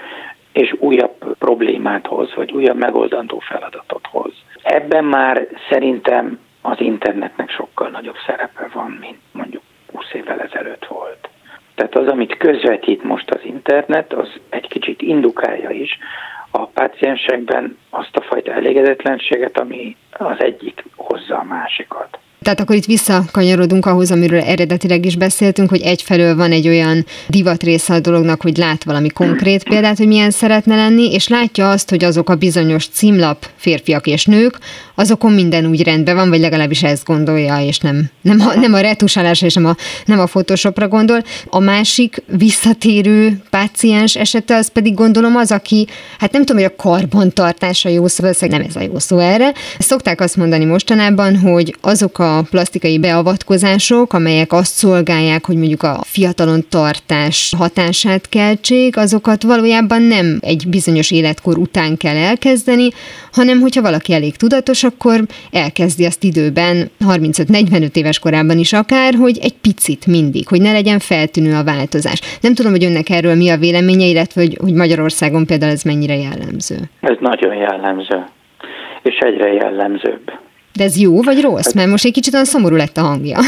[0.53, 4.33] és újabb problémát hoz, vagy újabb megoldandó feladatot hoz.
[4.63, 11.29] Ebben már szerintem az internetnek sokkal nagyobb szerepe van, mint mondjuk 20 évvel ezelőtt volt.
[11.75, 15.97] Tehát az, amit közvetít most az internet, az egy kicsit indukálja is,
[16.51, 22.19] a páciensekben azt a fajta elégedetlenséget, ami az egyik hozza a másikat.
[22.41, 27.63] Tehát akkor itt visszakanyarodunk ahhoz, amiről eredetileg is beszéltünk, hogy egyfelől van egy olyan divat
[27.63, 31.89] része a dolognak, hogy lát valami konkrét példát, hogy milyen szeretne lenni, és látja azt,
[31.89, 34.57] hogy azok a bizonyos címlap férfiak és nők,
[34.95, 38.79] azokon minden úgy rendben van, vagy legalábbis ezt gondolja, és nem, nem, a, nem a
[38.79, 39.75] retusálásra és nem a,
[40.05, 41.23] nem a Photoshopra gondol.
[41.49, 45.87] A másik visszatérő páciens esete az pedig gondolom az, aki,
[46.19, 49.53] hát nem tudom, hogy a karbantartása jó szó, nem ez a jó szó erre.
[49.79, 55.99] Szokták azt mondani mostanában, hogy azok a plastikai beavatkozások, amelyek azt szolgálják, hogy mondjuk a
[56.03, 62.87] fiatalon tartás hatását keltsék, azokat valójában nem egy bizonyos életkor után kell elkezdeni,
[63.31, 65.19] hanem hogyha valaki elég tudatos, akkor
[65.51, 70.99] elkezdi azt időben, 35-45 éves korában is akár, hogy egy picit mindig, hogy ne legyen
[70.99, 72.21] feltűnő a változás.
[72.41, 76.15] Nem tudom, hogy önnek erről mi a véleménye, illetve hogy, hogy Magyarországon például ez mennyire
[76.15, 76.77] jellemző.
[77.01, 78.25] Ez nagyon jellemző,
[79.03, 80.31] és egyre jellemzőbb.
[80.79, 81.73] De ez jó vagy rossz?
[81.73, 83.37] Mert most egy kicsit olyan szomorú lett a hangja.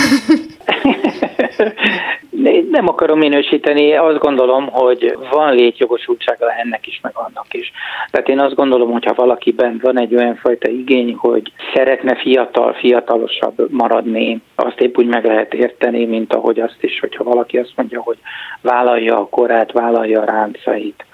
[2.72, 7.72] Nem akarom minősíteni, azt gondolom, hogy van létjogosultsága ennek is, meg annak is.
[8.12, 12.74] Tehát én azt gondolom, hogy ha valakiben van egy olyan fajta igény, hogy szeretne fiatal,
[12.74, 17.74] fiatalosabb maradni, azt épp úgy meg lehet érteni, mint ahogy azt is, hogyha valaki azt
[17.76, 18.18] mondja, hogy
[18.62, 21.06] vállalja a korát, vállalja a ráncait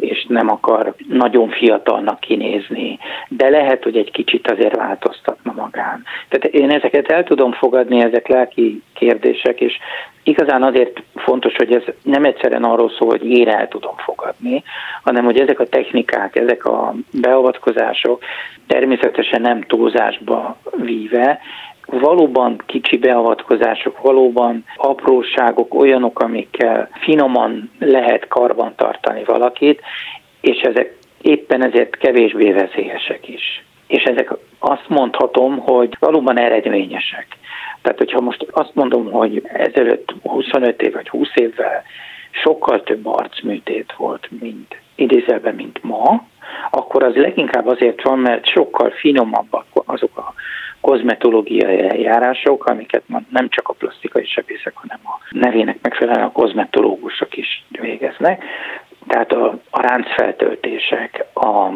[0.00, 6.04] és nem akar nagyon fiatalnak kinézni, de lehet, hogy egy kicsit azért változtatna magán.
[6.28, 9.78] Tehát én ezeket el tudom fogadni, ezek lelki kérdések, és
[10.22, 14.62] igazán azért fontos, hogy ez nem egyszerűen arról szól, hogy én el tudom fogadni,
[15.02, 18.22] hanem hogy ezek a technikák, ezek a beavatkozások
[18.70, 21.40] természetesen nem túlzásba víve,
[21.86, 29.80] valóban kicsi beavatkozások, valóban apróságok, olyanok, amikkel finoman lehet karban tartani valakit,
[30.40, 33.64] és ezek éppen ezért kevésbé veszélyesek is.
[33.86, 37.26] És ezek azt mondhatom, hogy valóban eredményesek.
[37.82, 41.82] Tehát, hogyha most azt mondom, hogy ezelőtt 25 év vagy 20 évvel
[42.30, 46.26] sokkal több arcműtét volt, mint idézelben, mint ma,
[46.70, 50.34] akkor az leginkább azért van, mert sokkal finomabbak azok a
[50.80, 57.64] kozmetológiai eljárások, amiket nem csak a plastikai sebészek, hanem a nevének megfelelően a kozmetológusok is
[57.68, 58.44] végeznek.
[59.06, 61.70] Tehát a, a ráncfeltöltések, a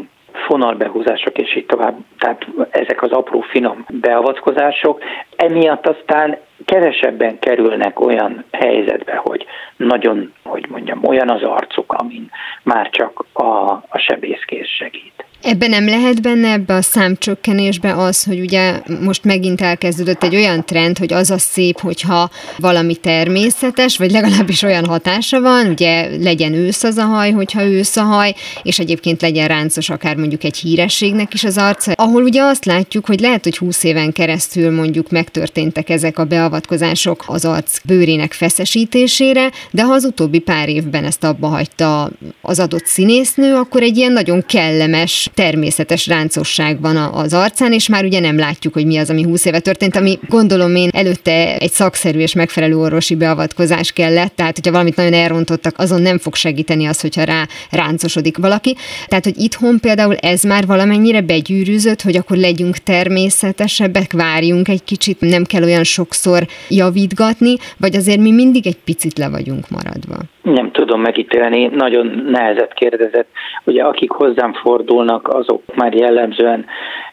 [0.47, 5.03] fonalbehúzások és így tovább, tehát ezek az apró finom beavatkozások,
[5.37, 12.31] emiatt aztán kevesebben kerülnek olyan helyzetbe, hogy nagyon, hogy mondjam, olyan az arcuk, amin
[12.63, 15.25] már csak a, a sebészkész segít.
[15.47, 20.65] Ebben nem lehet benne ebbe a számcsökkenésbe az, hogy ugye most megint elkezdődött egy olyan
[20.65, 26.53] trend, hogy az a szép, hogyha valami természetes, vagy legalábbis olyan hatása van, ugye legyen
[26.53, 30.57] ősz az a haj, hogyha ősz a haj, és egyébként legyen ráncos akár mondjuk egy
[30.57, 35.11] hírességnek is az arca, ahol ugye azt látjuk, hogy lehet, hogy 20 éven keresztül mondjuk
[35.11, 41.25] megtörténtek ezek a beavatkozások az arc bőrének feszesítésére, de ha az utóbbi pár évben ezt
[41.25, 42.11] abba hagyta
[42.43, 48.05] az adott színésznő, akkor egy ilyen nagyon kellemes természetes ráncosság van az arcán, és már
[48.05, 51.73] ugye nem látjuk, hogy mi az, ami 20 éve történt, ami gondolom én előtte egy
[51.73, 56.87] szakszerű és megfelelő orvosi beavatkozás kellett, tehát hogyha valamit nagyon elrontottak, azon nem fog segíteni
[56.87, 58.77] az, hogyha rá ráncosodik valaki.
[59.07, 65.21] Tehát, hogy itthon például ez már valamennyire begyűrűzött, hogy akkor legyünk természetesebbek, várjunk egy kicsit,
[65.21, 70.17] nem kell olyan sokszor javítgatni, vagy azért mi mindig egy picit le vagyunk maradva.
[70.45, 73.29] Nem tudom megítélni, nagyon nehezet kérdezett.
[73.65, 76.67] Ugye akik hozzám fordulnak, azok már jellemzően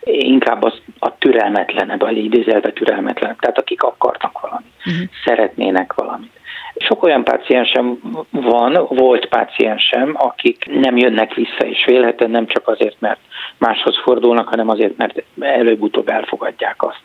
[0.04, 5.08] inkább az, a türelmetlenebb, vagy idézelve türelmetlenebb, tehát akik akarnak valamit, uh-huh.
[5.26, 6.39] szeretnének valamit.
[6.76, 8.00] Sok olyan páciensem
[8.32, 13.20] van, volt páciensem, akik nem jönnek vissza, és vélhetően nem csak azért, mert
[13.58, 17.04] máshoz fordulnak, hanem azért, mert előbb-utóbb elfogadják azt,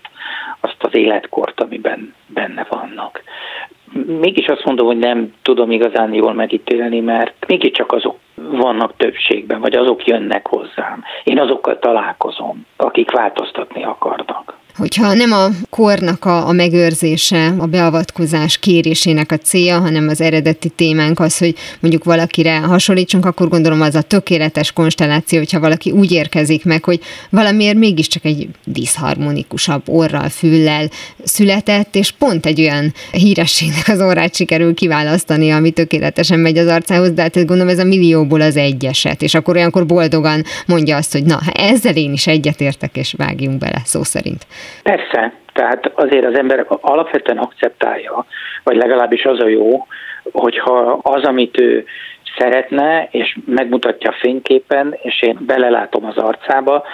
[0.60, 3.22] azt az életkort, amiben benne vannak
[4.20, 9.74] mégis azt mondom, hogy nem tudom igazán jól megítélni, mert mégiscsak azok vannak többségben, vagy
[9.74, 11.02] azok jönnek hozzám.
[11.24, 14.54] Én azokkal találkozom, akik változtatni akarnak.
[14.76, 20.68] Hogyha nem a kornak a, a megőrzése, a beavatkozás kérésének a célja, hanem az eredeti
[20.68, 26.12] témánk az, hogy mondjuk valakire hasonlítsunk, akkor gondolom az a tökéletes konstelláció, hogyha valaki úgy
[26.12, 30.90] érkezik meg, hogy valamiért mégiscsak egy diszharmonikusabb orral, füllel
[31.24, 37.10] született, és pont egy olyan hírességnek az orrát sikerül kiválasztani, ami tökéletesen megy az arcához,
[37.10, 41.12] de hát gondolom ez a millióból az egy eset, és akkor olyankor boldogan mondja azt,
[41.12, 44.46] hogy na, ezzel én is egyetértek, és vágjunk bele, szó szerint.
[44.82, 48.26] Persze, tehát azért az ember alapvetően akceptálja,
[48.64, 49.86] vagy legalábbis az a jó,
[50.32, 51.84] hogyha az, amit ő
[52.38, 56.84] szeretne, és megmutatja fényképen, és én belelátom az arcába,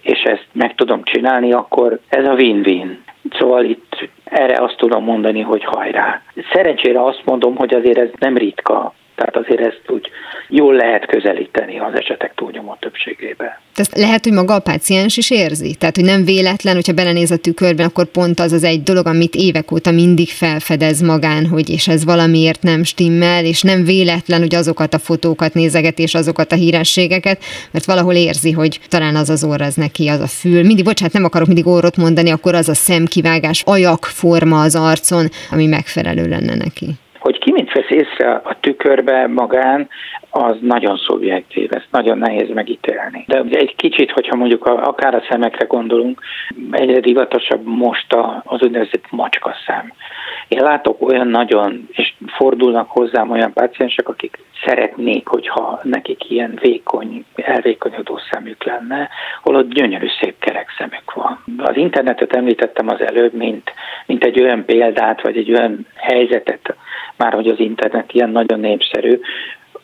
[0.00, 3.02] és ezt meg tudom csinálni, akkor ez a win-win.
[3.38, 6.22] Szóval itt erre azt tudom mondani, hogy hajrá.
[6.52, 10.10] Szerencsére azt mondom, hogy azért ez nem ritka tehát azért ezt úgy
[10.48, 13.60] jól lehet közelíteni az esetek túlnyomó többségébe.
[13.74, 15.74] Ezt lehet, hogy maga a páciens is érzi?
[15.74, 19.34] Tehát, hogy nem véletlen, hogyha belenéz a tükörben, akkor pont az az egy dolog, amit
[19.34, 24.54] évek óta mindig felfedez magán, hogy és ez valamiért nem stimmel, és nem véletlen, hogy
[24.54, 29.44] azokat a fotókat nézeget, és azokat a hírességeket, mert valahol érzi, hogy talán az az
[29.44, 30.62] orr, az neki, az a fül.
[30.62, 35.28] Mindig, bocsánat, nem akarok mindig orrot mondani, akkor az a szemkivágás, ajak forma az arcon,
[35.50, 36.86] ami megfelelő lenne neki
[37.22, 39.88] hogy ki mit vesz észre a tükörbe magán,
[40.30, 43.24] az nagyon szubjektív, ezt nagyon nehéz megítélni.
[43.26, 46.20] De egy kicsit, hogyha mondjuk a, akár a szemekre gondolunk,
[46.70, 49.92] egyre divatosabb most az úgynevezett macska szem.
[50.52, 57.24] Én látok olyan nagyon, és fordulnak hozzám olyan páciensek, akik szeretnék, hogyha nekik ilyen vékony,
[57.34, 59.08] elvékonyodó szemük lenne,
[59.42, 61.44] holott gyönyörű szép kerek szemük van.
[61.56, 63.72] Az internetet említettem az előbb, mint,
[64.06, 66.74] mint egy olyan példát, vagy egy olyan helyzetet,
[67.16, 69.20] már hogy az internet ilyen nagyon népszerű,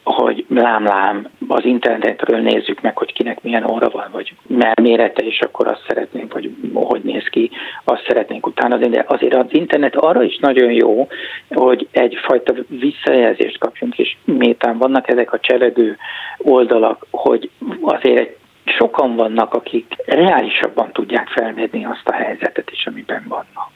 [0.09, 4.35] hogy lám-lám az internetről nézzük meg, hogy kinek milyen óra van, vagy
[4.83, 7.51] mérete, és akkor azt szeretnénk, vagy hogy néz ki,
[7.85, 8.77] azt szeretnénk utána.
[8.77, 11.09] De azért az internet arra is nagyon jó,
[11.49, 15.97] hogy egyfajta visszajelzést kapjunk, és miután vannak ezek a cselegő
[16.39, 17.51] oldalak, hogy
[17.81, 23.68] azért sokan vannak, akik reálisabban tudják felmérni azt a helyzetet is, amiben vannak.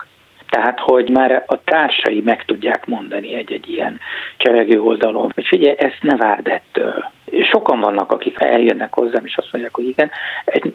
[0.53, 4.01] Tehát, hogy már a társai meg tudják mondani egy-egy ilyen
[4.37, 7.11] cseregő oldalon, hogy figyelj, ezt ne várd ettől.
[7.51, 10.11] Sokan vannak, akik eljönnek hozzám, és azt mondják, hogy igen,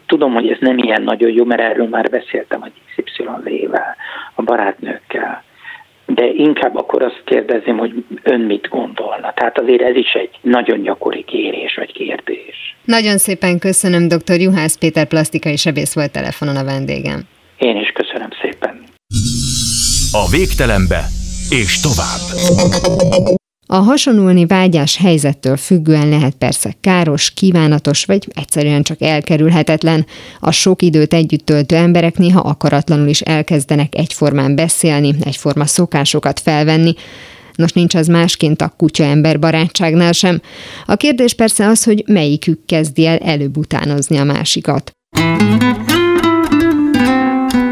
[0.05, 3.95] tudom, hogy ez nem ilyen nagyon jó, mert erről már beszéltem a XY-vel,
[4.36, 5.43] a barátnőkkel
[6.05, 9.34] de inkább akkor azt kérdezem, hogy ön mit gondolna.
[9.34, 12.75] Tehát azért ez is egy nagyon gyakori kérés vagy kérdés.
[12.86, 14.39] Nagyon szépen köszönöm, dr.
[14.39, 17.19] Juhász Péter plastikai sebész volt telefonon a vendégem.
[17.57, 18.66] Én is köszönöm szépen.
[20.12, 21.10] A végtelenbe
[21.49, 22.20] és tovább.
[23.66, 30.05] A hasonulni vágyás helyzettől függően lehet persze káros, kívánatos, vagy egyszerűen csak elkerülhetetlen.
[30.39, 36.93] A sok időt együtt töltő emberek néha akaratlanul is elkezdenek egyformán beszélni, egyforma szokásokat felvenni.
[37.55, 40.41] Nos, nincs az másként a kutya-ember barátságnál sem.
[40.86, 44.91] A kérdés persze az, hogy melyikük kezdi el előbb utánozni a másikat.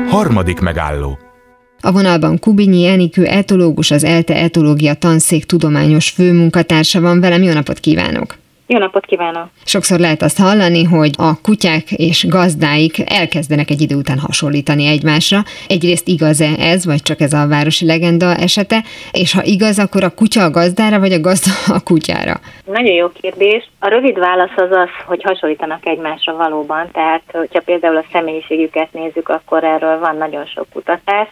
[0.10, 1.25] Harmadik megálló
[1.86, 7.44] a vonalban Kubinyi Enikő etológus, az ELTE etológia tanszék tudományos főmunkatársa van velem.
[7.44, 8.36] Jó napot kívánok!
[8.68, 9.48] Jó napot kívánok!
[9.66, 15.40] Sokszor lehet azt hallani, hogy a kutyák és gazdáik elkezdenek egy idő után hasonlítani egymásra.
[15.68, 20.14] Egyrészt igaz-e ez, vagy csak ez a városi legenda esete, és ha igaz, akkor a
[20.16, 22.40] kutya a gazdára, vagy a gazda a kutyára?
[22.66, 23.70] Nagyon jó kérdés.
[23.80, 29.30] A rövid válasz az az, hogy hasonlítanak egymásra valóban, tehát hogyha például a személyiségüket nézzük,
[29.30, 31.28] akkor erről van nagyon sok kutatás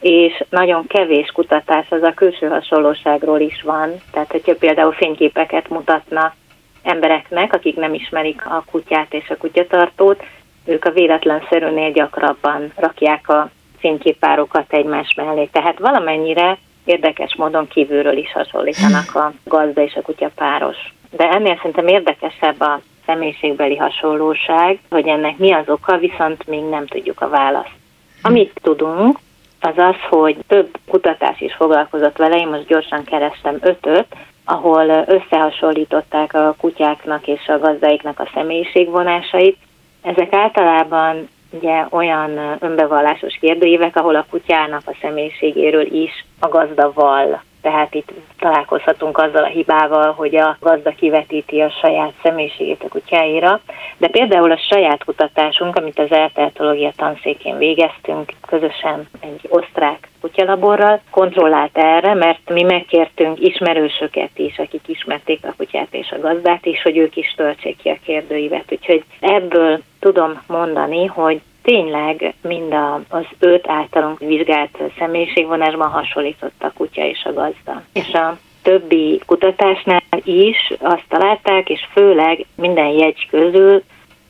[0.00, 3.90] és nagyon kevés kutatás az a külső hasonlóságról is van.
[4.10, 6.34] Tehát, hogyha például fényképeket mutatnak
[6.82, 10.22] embereknek, akik nem ismerik a kutyát és a kutyatartót,
[10.64, 15.44] ők a véletlenszerűnél gyakrabban rakják a fényképárokat egymás mellé.
[15.44, 20.76] Tehát valamennyire érdekes módon kívülről is hasonlítanak a gazda és a kutya páros.
[21.10, 26.86] De ennél szerintem érdekesebb a személyiségbeli hasonlóság, hogy ennek mi az oka, viszont még nem
[26.86, 27.74] tudjuk a választ.
[28.22, 29.18] Amit tudunk,
[29.66, 34.06] az az, hogy több kutatás is foglalkozott vele, én most gyorsan kerestem ötöt,
[34.44, 39.58] ahol összehasonlították a kutyáknak és a gazdáiknak a személyiségvonásait.
[40.02, 47.40] Ezek általában ugye olyan önbevallásos kérdőívek, ahol a kutyának a személyiségéről is a gazda vall
[47.66, 53.60] tehát itt találkozhatunk azzal a hibával, hogy a gazda kivetíti a saját személyiségét a kutyáira,
[53.96, 61.78] de például a saját kutatásunk, amit az elteltológia tanszékén végeztünk, közösen egy osztrák kutyalaborral, kontrollált
[61.78, 66.96] erre, mert mi megkértünk ismerősöket is, akik ismerték a kutyát és a gazdát is, hogy
[66.96, 68.72] ők is töltsék ki a kérdőívet.
[68.72, 76.72] Úgyhogy ebből tudom mondani, hogy tényleg mind a, az öt általunk vizsgált személyiségvonásban hasonlított a
[76.72, 77.82] kutya és a gazda.
[77.92, 83.82] És a többi kutatásnál is azt találták, és főleg minden jegy közül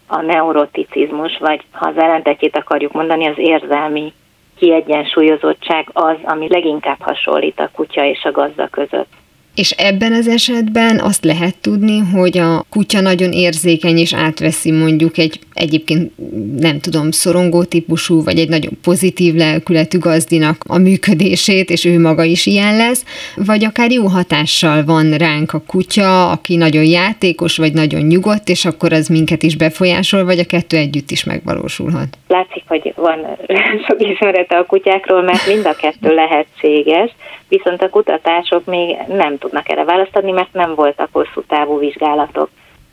[0.07, 4.13] a neuroticizmus, vagy ha az ellentetjét akarjuk mondani, az érzelmi
[4.59, 9.13] kiegyensúlyozottság az, ami leginkább hasonlít a kutya és a gazda között.
[9.57, 15.19] És ebben az esetben azt lehet tudni, hogy a kutya nagyon érzékeny és átveszi mondjuk
[15.19, 16.13] egy egyébként
[16.59, 22.25] nem tudom, szorongó típusú, vagy egy nagyon pozitív lelkületű gazdinak a működését, és ő maga
[22.25, 27.73] is ilyen lesz, vagy akár jó hatással van ránk a kutya, aki nagyon játékos, vagy
[27.73, 32.09] nagyon nyugodt, és akkor az minket is befolyásol, vagy a kettő együtt is megvalósulhat.
[32.29, 33.19] Látszik, hogy van
[33.87, 37.11] sok ismerete a kutyákról, mert mind a kettő lehetséges,
[37.49, 42.49] viszont a kutatások még nem tudnak erre választani, mert nem voltak hosszú távú vizsgálatok.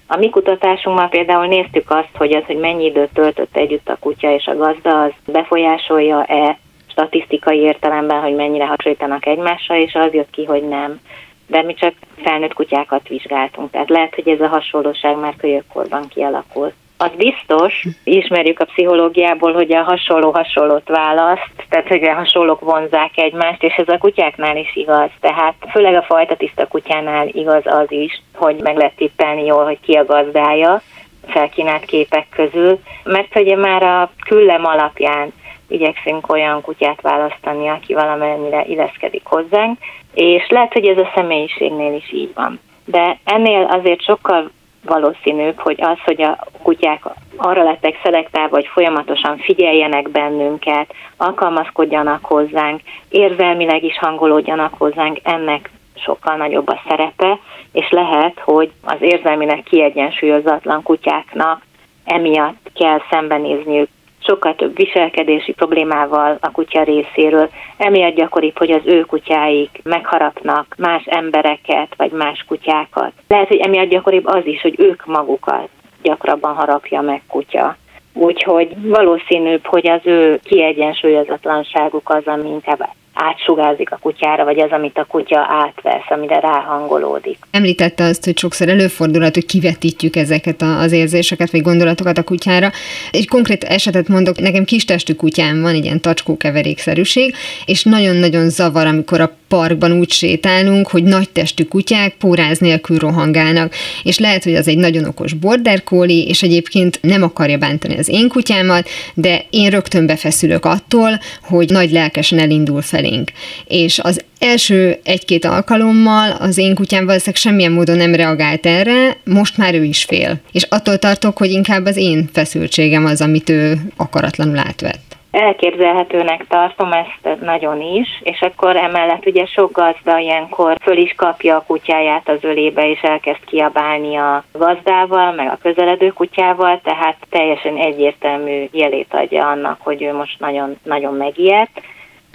[0.07, 4.31] A mi kutatásunkban például néztük azt, hogy az, hogy mennyi időt töltött együtt a kutya
[4.31, 10.45] és a gazda, az befolyásolja-e statisztikai értelemben, hogy mennyire hasonlítanak egymással, és az jött ki,
[10.45, 10.99] hogy nem.
[11.47, 11.93] De mi csak
[12.23, 16.73] felnőtt kutyákat vizsgáltunk, tehát lehet, hogy ez a hasonlóság már kölyökkorban kialakult
[17.03, 23.17] az biztos, ismerjük a pszichológiából, hogy a hasonló hasonlót választ, tehát hogy a hasonlók vonzák
[23.17, 25.09] egymást, és ez a kutyáknál is igaz.
[25.19, 29.79] Tehát főleg a fajta tiszta kutyánál igaz az is, hogy meg lehet tippelni jól, hogy
[29.79, 30.81] ki a gazdája
[31.27, 35.33] felkínált képek közül, mert ugye már a küllem alapján
[35.67, 39.79] igyekszünk olyan kutyát választani, aki valamennyire illeszkedik hozzánk,
[40.13, 42.59] és lehet, hogy ez a személyiségnél is így van.
[42.85, 44.51] De ennél azért sokkal
[44.83, 47.03] valószínűbb, hogy az, hogy a kutyák
[47.37, 56.35] arra lettek szelektálva, hogy folyamatosan figyeljenek bennünket, alkalmazkodjanak hozzánk, érzelmileg is hangolódjanak hozzánk, ennek sokkal
[56.35, 57.39] nagyobb a szerepe,
[57.71, 61.61] és lehet, hogy az érzelmileg kiegyensúlyozatlan kutyáknak
[62.05, 63.89] emiatt kell szembenézniük
[64.33, 67.49] sokkal több viselkedési problémával a kutya részéről.
[67.77, 73.11] Emiatt gyakoribb, hogy az ő kutyáik megharapnak más embereket, vagy más kutyákat.
[73.27, 75.69] Lehet, hogy emiatt gyakoribb az is, hogy ők magukat
[76.01, 77.77] gyakrabban harapja meg kutya.
[78.13, 84.97] Úgyhogy valószínűbb, hogy az ő kiegyensúlyozatlanságuk az, ami inkább átsugázik a kutyára, vagy az, amit
[84.97, 87.37] a kutya átvesz, amire ráhangolódik.
[87.51, 92.71] Említette azt, hogy sokszor előfordulhat, hogy kivetítjük ezeket az érzéseket, vagy gondolatokat a kutyára.
[93.11, 97.35] Egy konkrét esetet mondok, nekem kis testű kutyám van, egy ilyen tacskó keverékszerűség,
[97.65, 103.73] és nagyon-nagyon zavar, amikor a parkban úgy sétálunk, hogy nagy testű kutyák póráz nélkül rohangálnak,
[104.03, 108.09] és lehet, hogy az egy nagyon okos border collie, és egyébként nem akarja bántani az
[108.09, 113.31] én kutyámat, de én rögtön befeszülök attól, hogy nagy lelkesen elindul felénk.
[113.67, 119.57] És az első egy-két alkalommal az én kutyám valószínűleg semmilyen módon nem reagált erre, most
[119.57, 120.35] már ő is fél.
[120.51, 125.01] És attól tartok, hogy inkább az én feszültségem az, amit ő akaratlanul átvett.
[125.31, 131.55] Elképzelhetőnek tartom ezt nagyon is, és akkor emellett ugye sok gazda ilyenkor föl is kapja
[131.55, 137.77] a kutyáját az ölébe, és elkezd kiabálni a gazdával, meg a közeledő kutyával, tehát teljesen
[137.77, 141.81] egyértelmű jelét adja annak, hogy ő most nagyon, nagyon megijedt,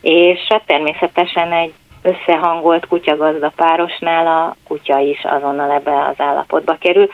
[0.03, 1.72] és hát természetesen egy
[2.03, 7.09] összehangolt kutyagazda párosnál a kutya is azonnal ebbe az állapotba kerül.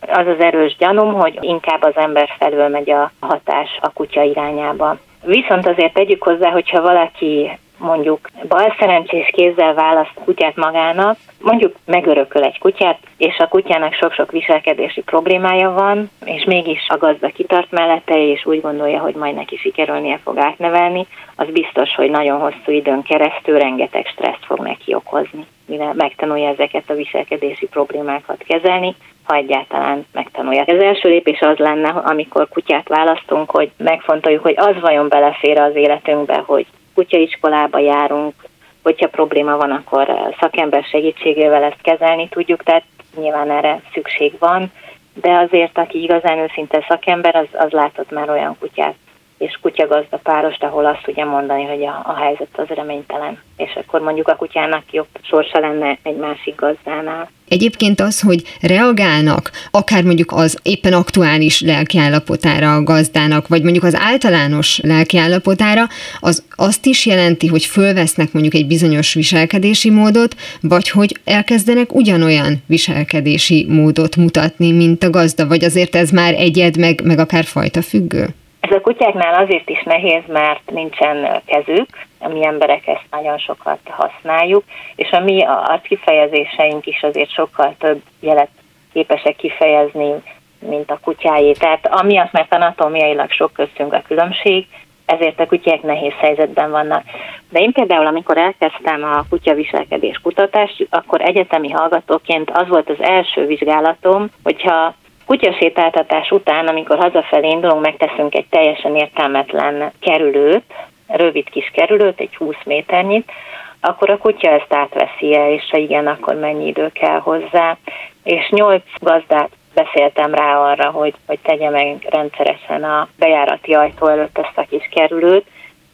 [0.00, 4.96] Az az erős gyanúm, hogy inkább az ember felül megy a hatás a kutya irányába.
[5.24, 12.42] Viszont azért tegyük hozzá, hogyha valaki mondjuk bal szerencsés kézzel választ kutyát magának, mondjuk megörököl
[12.42, 18.30] egy kutyát, és a kutyának sok-sok viselkedési problémája van, és mégis a gazda kitart mellette,
[18.30, 21.06] és úgy gondolja, hogy majd neki sikerülnie fog átnevelni,
[21.36, 26.90] az biztos, hogy nagyon hosszú időn keresztül rengeteg stresszt fog neki okozni, mire megtanulja ezeket
[26.90, 30.64] a viselkedési problémákat kezelni, ha egyáltalán megtanulja.
[30.66, 35.74] Az első lépés az lenne, amikor kutyát választunk, hogy megfontoljuk, hogy az vajon belefér az
[35.74, 36.66] életünkbe, hogy
[36.96, 38.34] kutyaiskolába járunk,
[38.82, 42.84] hogyha probléma van, akkor szakember segítségével ezt kezelni tudjuk, tehát
[43.16, 44.72] nyilván erre szükség van,
[45.14, 48.94] de azért, aki igazán őszinte szakember, az, az látott már olyan kutyát,
[49.38, 54.00] és kutyagazda párost, ahol azt tudja mondani, hogy a, a helyzet az reménytelen, és akkor
[54.00, 57.30] mondjuk a kutyának jobb sorsa lenne egy másik gazdánál.
[57.48, 63.94] Egyébként az, hogy reagálnak, akár mondjuk az éppen aktuális lelkiállapotára a gazdának, vagy mondjuk az
[63.94, 65.84] általános lelkiállapotára,
[66.20, 72.62] az azt is jelenti, hogy fölvesznek mondjuk egy bizonyos viselkedési módot, vagy hogy elkezdenek ugyanolyan
[72.66, 77.82] viselkedési módot mutatni, mint a gazda, vagy azért ez már egyed, meg, meg akár fajta
[77.82, 78.34] függő?
[78.68, 81.88] Ez a kutyáknál azért is nehéz, mert nincsen kezük,
[82.20, 84.64] a mi emberek ezt nagyon sokat használjuk,
[84.96, 88.48] és a mi arckifejezéseink is azért sokkal több jelet
[88.92, 90.12] képesek kifejezni,
[90.58, 91.52] mint a kutyáé.
[91.52, 94.66] Tehát amiatt, mert anatómiailag sok köztünk a különbség,
[95.04, 97.02] ezért a kutyák nehéz helyzetben vannak.
[97.50, 103.46] De én például, amikor elkezdtem a kutyaviselkedés kutatást, akkor egyetemi hallgatóként az volt az első
[103.46, 104.94] vizsgálatom, hogyha
[105.26, 110.74] kutyasétáltatás után, amikor hazafelé indulunk, megteszünk egy teljesen értelmetlen kerülőt,
[111.06, 113.32] rövid kis kerülőt, egy 20 méternyit,
[113.80, 117.76] akkor a kutya ezt átveszi-e, és ha igen, akkor mennyi idő kell hozzá.
[118.22, 124.38] És nyolc gazdát beszéltem rá arra, hogy, hogy tegye meg rendszeresen a bejárati ajtó előtt
[124.38, 125.46] ezt a kis kerülőt,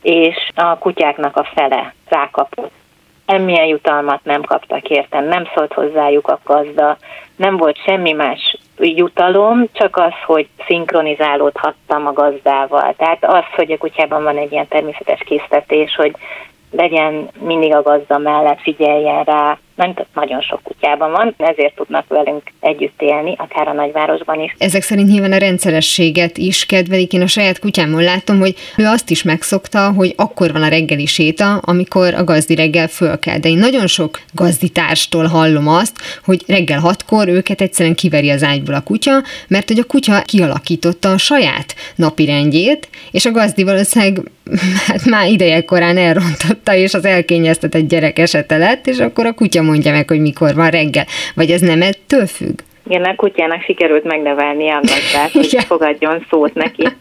[0.03, 2.73] és a kutyáknak a fele rákapott.
[3.27, 6.97] Semmilyen jutalmat nem kaptak értem, nem szólt hozzájuk a gazda,
[7.37, 12.95] nem volt semmi más jutalom, csak az, hogy szinkronizálódhattam a gazdával.
[12.97, 16.15] Tehát az, hogy a kutyában van egy ilyen természetes késztetés, hogy
[16.71, 22.43] legyen mindig a gazda mellett, figyeljen rá, nem nagyon sok kutyában van, ezért tudnak velünk
[22.61, 24.55] együtt élni, akár a nagyvárosban is.
[24.59, 27.13] Ezek szerint nyilván a rendszerességet is kedvelik.
[27.13, 31.07] Én a saját kutyámon látom, hogy ő azt is megszokta, hogy akkor van a reggeli
[31.07, 33.39] séta, amikor a gazdi reggel föl kell.
[33.39, 38.75] De én nagyon sok gazditárstól hallom azt, hogy reggel hatkor őket egyszerűen kiveri az ágyból
[38.75, 44.23] a kutya, mert hogy a kutya kialakította a saját napirendjét, és a gazdi valószínűleg
[44.87, 49.62] hát már ideje korán elrontotta, és az elkényeztetett gyerek esete lett, és akkor a kutya
[49.63, 51.07] mondja meg, hogy mikor van reggel.
[51.35, 52.59] Vagy ez nem ettől függ?
[52.89, 56.87] Igen, a kutyának sikerült megnevelni a gazdát, hogy fogadjon szót neki.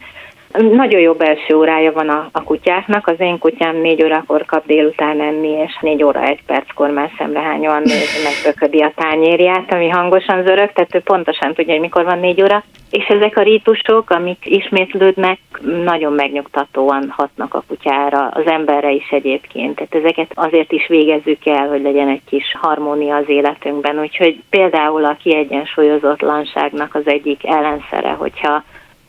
[0.52, 3.06] Nagyon jó belső órája van a, a kutyáknak.
[3.06, 7.82] Az én kutyám négy órakor kap délután enni, és négy óra egy perckor már szemrehányóan
[7.82, 12.42] nézi, megböködi a tányérját, ami hangosan zörög, tehát ő pontosan tudja, hogy mikor van négy
[12.42, 12.64] óra.
[12.90, 15.38] És ezek a rítusok, amik ismétlődnek,
[15.84, 19.74] nagyon megnyugtatóan hatnak a kutyára, az emberre is egyébként.
[19.74, 24.00] Tehát ezeket azért is végezzük el, hogy legyen egy kis harmónia az életünkben.
[24.00, 28.62] Úgyhogy például a kiegyensúlyozatlanságnak az egyik ellenszere, hogyha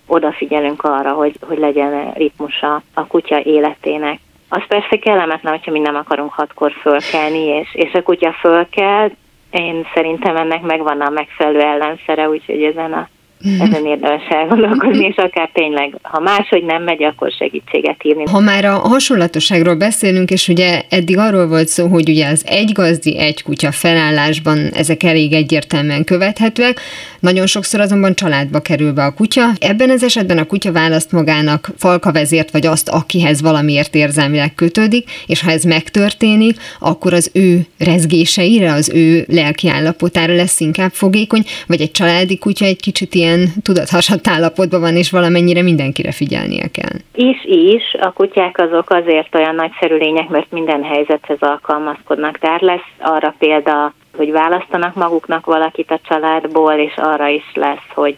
[0.08, 4.20] odafigyelünk arra, hogy, hogy legyen ritmusa a kutya életének.
[4.49, 9.12] Az persze kellemetlen, hogyha mi nem akarunk hatkor fölkelni, és, és a kutya fölkel,
[9.51, 13.10] én szerintem ennek megvan a megfelelő ellenszere, úgyhogy ezen a
[13.43, 13.62] Mhm.
[13.62, 18.24] ezen érdemes elgondolkozni, és akár tényleg, ha máshogy nem megy, akkor segítséget hívni.
[18.24, 22.72] Ha már a hasonlatosságról beszélünk, és ugye eddig arról volt szó, hogy ugye az egy
[22.72, 26.80] gazdi, egy kutya felállásban ezek elég egyértelműen követhetőek,
[27.24, 29.45] nagyon sokszor azonban családba kerül be a kutya.
[29.59, 35.05] Ebben az esetben a kutya választ magának falka vezért, vagy azt, akihez valamiért érzelmileg kötődik,
[35.28, 41.43] és ha ez megtörténik, akkor az ő rezgéseire, az ő lelki állapotára lesz inkább fogékony,
[41.67, 46.97] vagy egy családi kutya egy kicsit ilyen tudathasadt állapotban van, és valamennyire mindenkire figyelnie kell.
[47.15, 47.84] Is, is.
[48.01, 52.39] A kutyák azok azért olyan nagyszerű lények, mert minden helyzethez alkalmazkodnak.
[52.39, 58.18] Tehát lesz arra példa, hogy választanak maguknak valakit a családból, és arra is lesz, hogy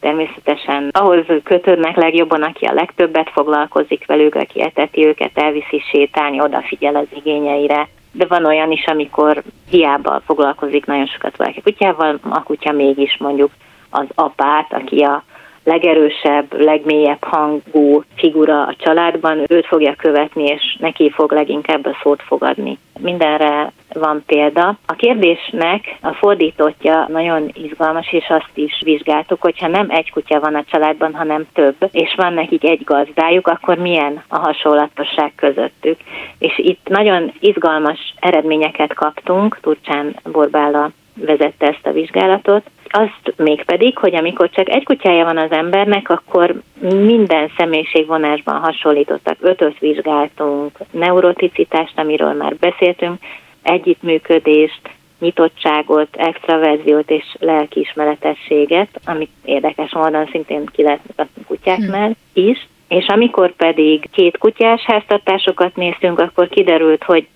[0.00, 6.96] természetesen ahhoz kötődnek legjobban, aki a legtöbbet foglalkozik velük, aki eteti őket, elviszi sétálni, odafigyel
[6.96, 7.88] az igényeire.
[8.12, 13.50] De van olyan is, amikor hiába foglalkozik nagyon sokat valaki kutyával, a kutya mégis mondjuk
[13.90, 15.24] az apát, aki a
[15.66, 22.22] legerősebb, legmélyebb hangú figura a családban, őt fogja követni, és neki fog leginkább a szót
[22.22, 22.78] fogadni.
[22.98, 24.78] Mindenre van példa.
[24.86, 30.54] A kérdésnek a fordítottja nagyon izgalmas, és azt is vizsgáltuk, hogyha nem egy kutya van
[30.54, 36.00] a családban, hanem több, és van nekik egy gazdájuk, akkor milyen a hasonlatosság közöttük.
[36.38, 44.14] És itt nagyon izgalmas eredményeket kaptunk, Turcsán Borbála vezette ezt a vizsgálatot, azt mégpedig, hogy
[44.14, 49.36] amikor csak egy kutyája van az embernek, akkor minden személyiségvonásban hasonlítottak.
[49.40, 53.18] Ötöt vizsgáltunk, neuroticitást, amiről már beszéltünk,
[53.62, 54.80] együttműködést,
[55.18, 62.66] nyitottságot, extraverziót és lelkiismeretességet, amit érdekes módon szintén ki lehet mutatni kutyáknál is.
[62.88, 67.26] És amikor pedig két kutyás háztartásokat néztünk, akkor kiderült, hogy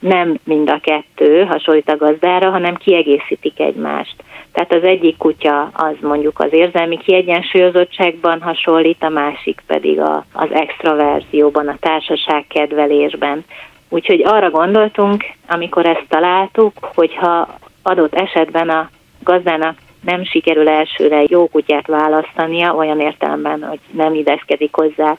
[0.00, 4.14] nem mind a kettő hasonlít a gazdára, hanem kiegészítik egymást.
[4.52, 10.48] Tehát az egyik kutya az mondjuk az érzelmi kiegyensúlyozottságban hasonlít, a másik pedig a, az
[10.52, 13.44] extraverzióban, a társaság kedvelésben.
[13.88, 17.48] Úgyhogy arra gondoltunk, amikor ezt találtuk, hogyha
[17.82, 18.90] adott esetben a
[19.22, 25.16] gazdának nem sikerül elsőre jó kutyát választania, olyan értelemben, hogy nem ideszkedik hozzá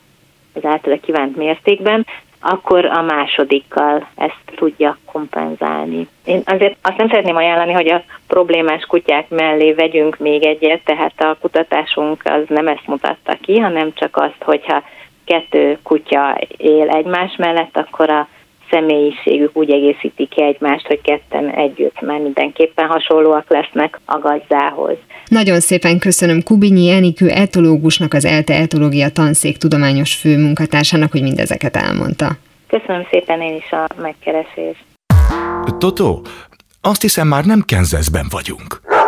[0.53, 2.05] az általa kívánt mértékben,
[2.41, 6.07] akkor a másodikkal ezt tudja kompenzálni.
[6.25, 11.21] Én azért azt nem szeretném ajánlani, hogy a problémás kutyák mellé vegyünk még egyet, tehát
[11.21, 14.83] a kutatásunk az nem ezt mutatta ki, hanem csak azt, hogyha
[15.25, 18.27] kettő kutya él egymás mellett, akkor a
[18.69, 24.97] személyiségük úgy egészíti ki egymást, hogy ketten együtt már mindenképpen hasonlóak lesznek a gazdához.
[25.27, 32.27] Nagyon szépen köszönöm Kubinyi Enikő etológusnak, az ELTE etológia tanszék tudományos főmunkatársának, hogy mindezeket elmondta.
[32.67, 34.83] Köszönöm szépen én is a megkeresést.
[35.77, 36.21] Toto,
[36.81, 38.98] azt hiszem már nem Kenzeszben vagyunk.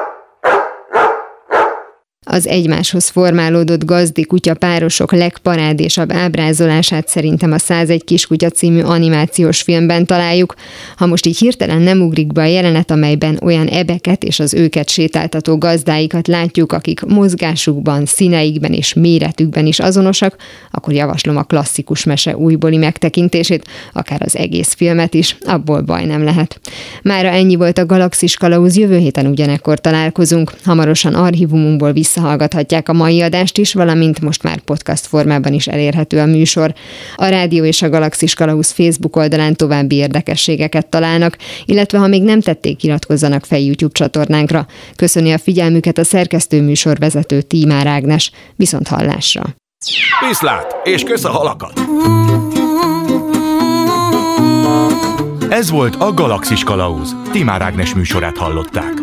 [2.26, 10.06] Az egymáshoz formálódott gazdi kutya párosok legparádésabb ábrázolását szerintem a 101 kiskutya című animációs filmben
[10.06, 10.54] találjuk.
[10.96, 14.90] Ha most így hirtelen nem ugrik be a jelenet, amelyben olyan ebeket és az őket
[14.90, 20.36] sétáltató gazdáikat látjuk, akik mozgásukban, színeikben és méretükben is azonosak,
[20.72, 26.24] akkor javaslom a klasszikus mese újbóli megtekintését, akár az egész filmet is, abból baj nem
[26.24, 26.60] lehet.
[27.04, 30.52] Mára ennyi volt a Galaxis Kalauz, jövő héten ugyanekkor találkozunk.
[30.64, 36.20] Hamarosan archívumunkból vissza visszahallgathatják a mai adást is, valamint most már podcast formában is elérhető
[36.20, 36.74] a műsor.
[37.16, 42.42] A Rádió és a Galaxis Kalausz Facebook oldalán további érdekességeket találnak, illetve ha még nem
[42.42, 44.66] tették, iratkozzanak fel YouTube csatornánkra.
[44.96, 48.32] Köszöni a figyelmüket a szerkesztő műsorvezető Tímár Ágnes.
[48.56, 49.44] Viszont hallásra!
[50.28, 51.82] Viszlát, és kösz a halakat!
[55.50, 57.16] Ez volt a Galaxis Kalauz.
[57.32, 58.94] Timár Ágnes műsorát hallották.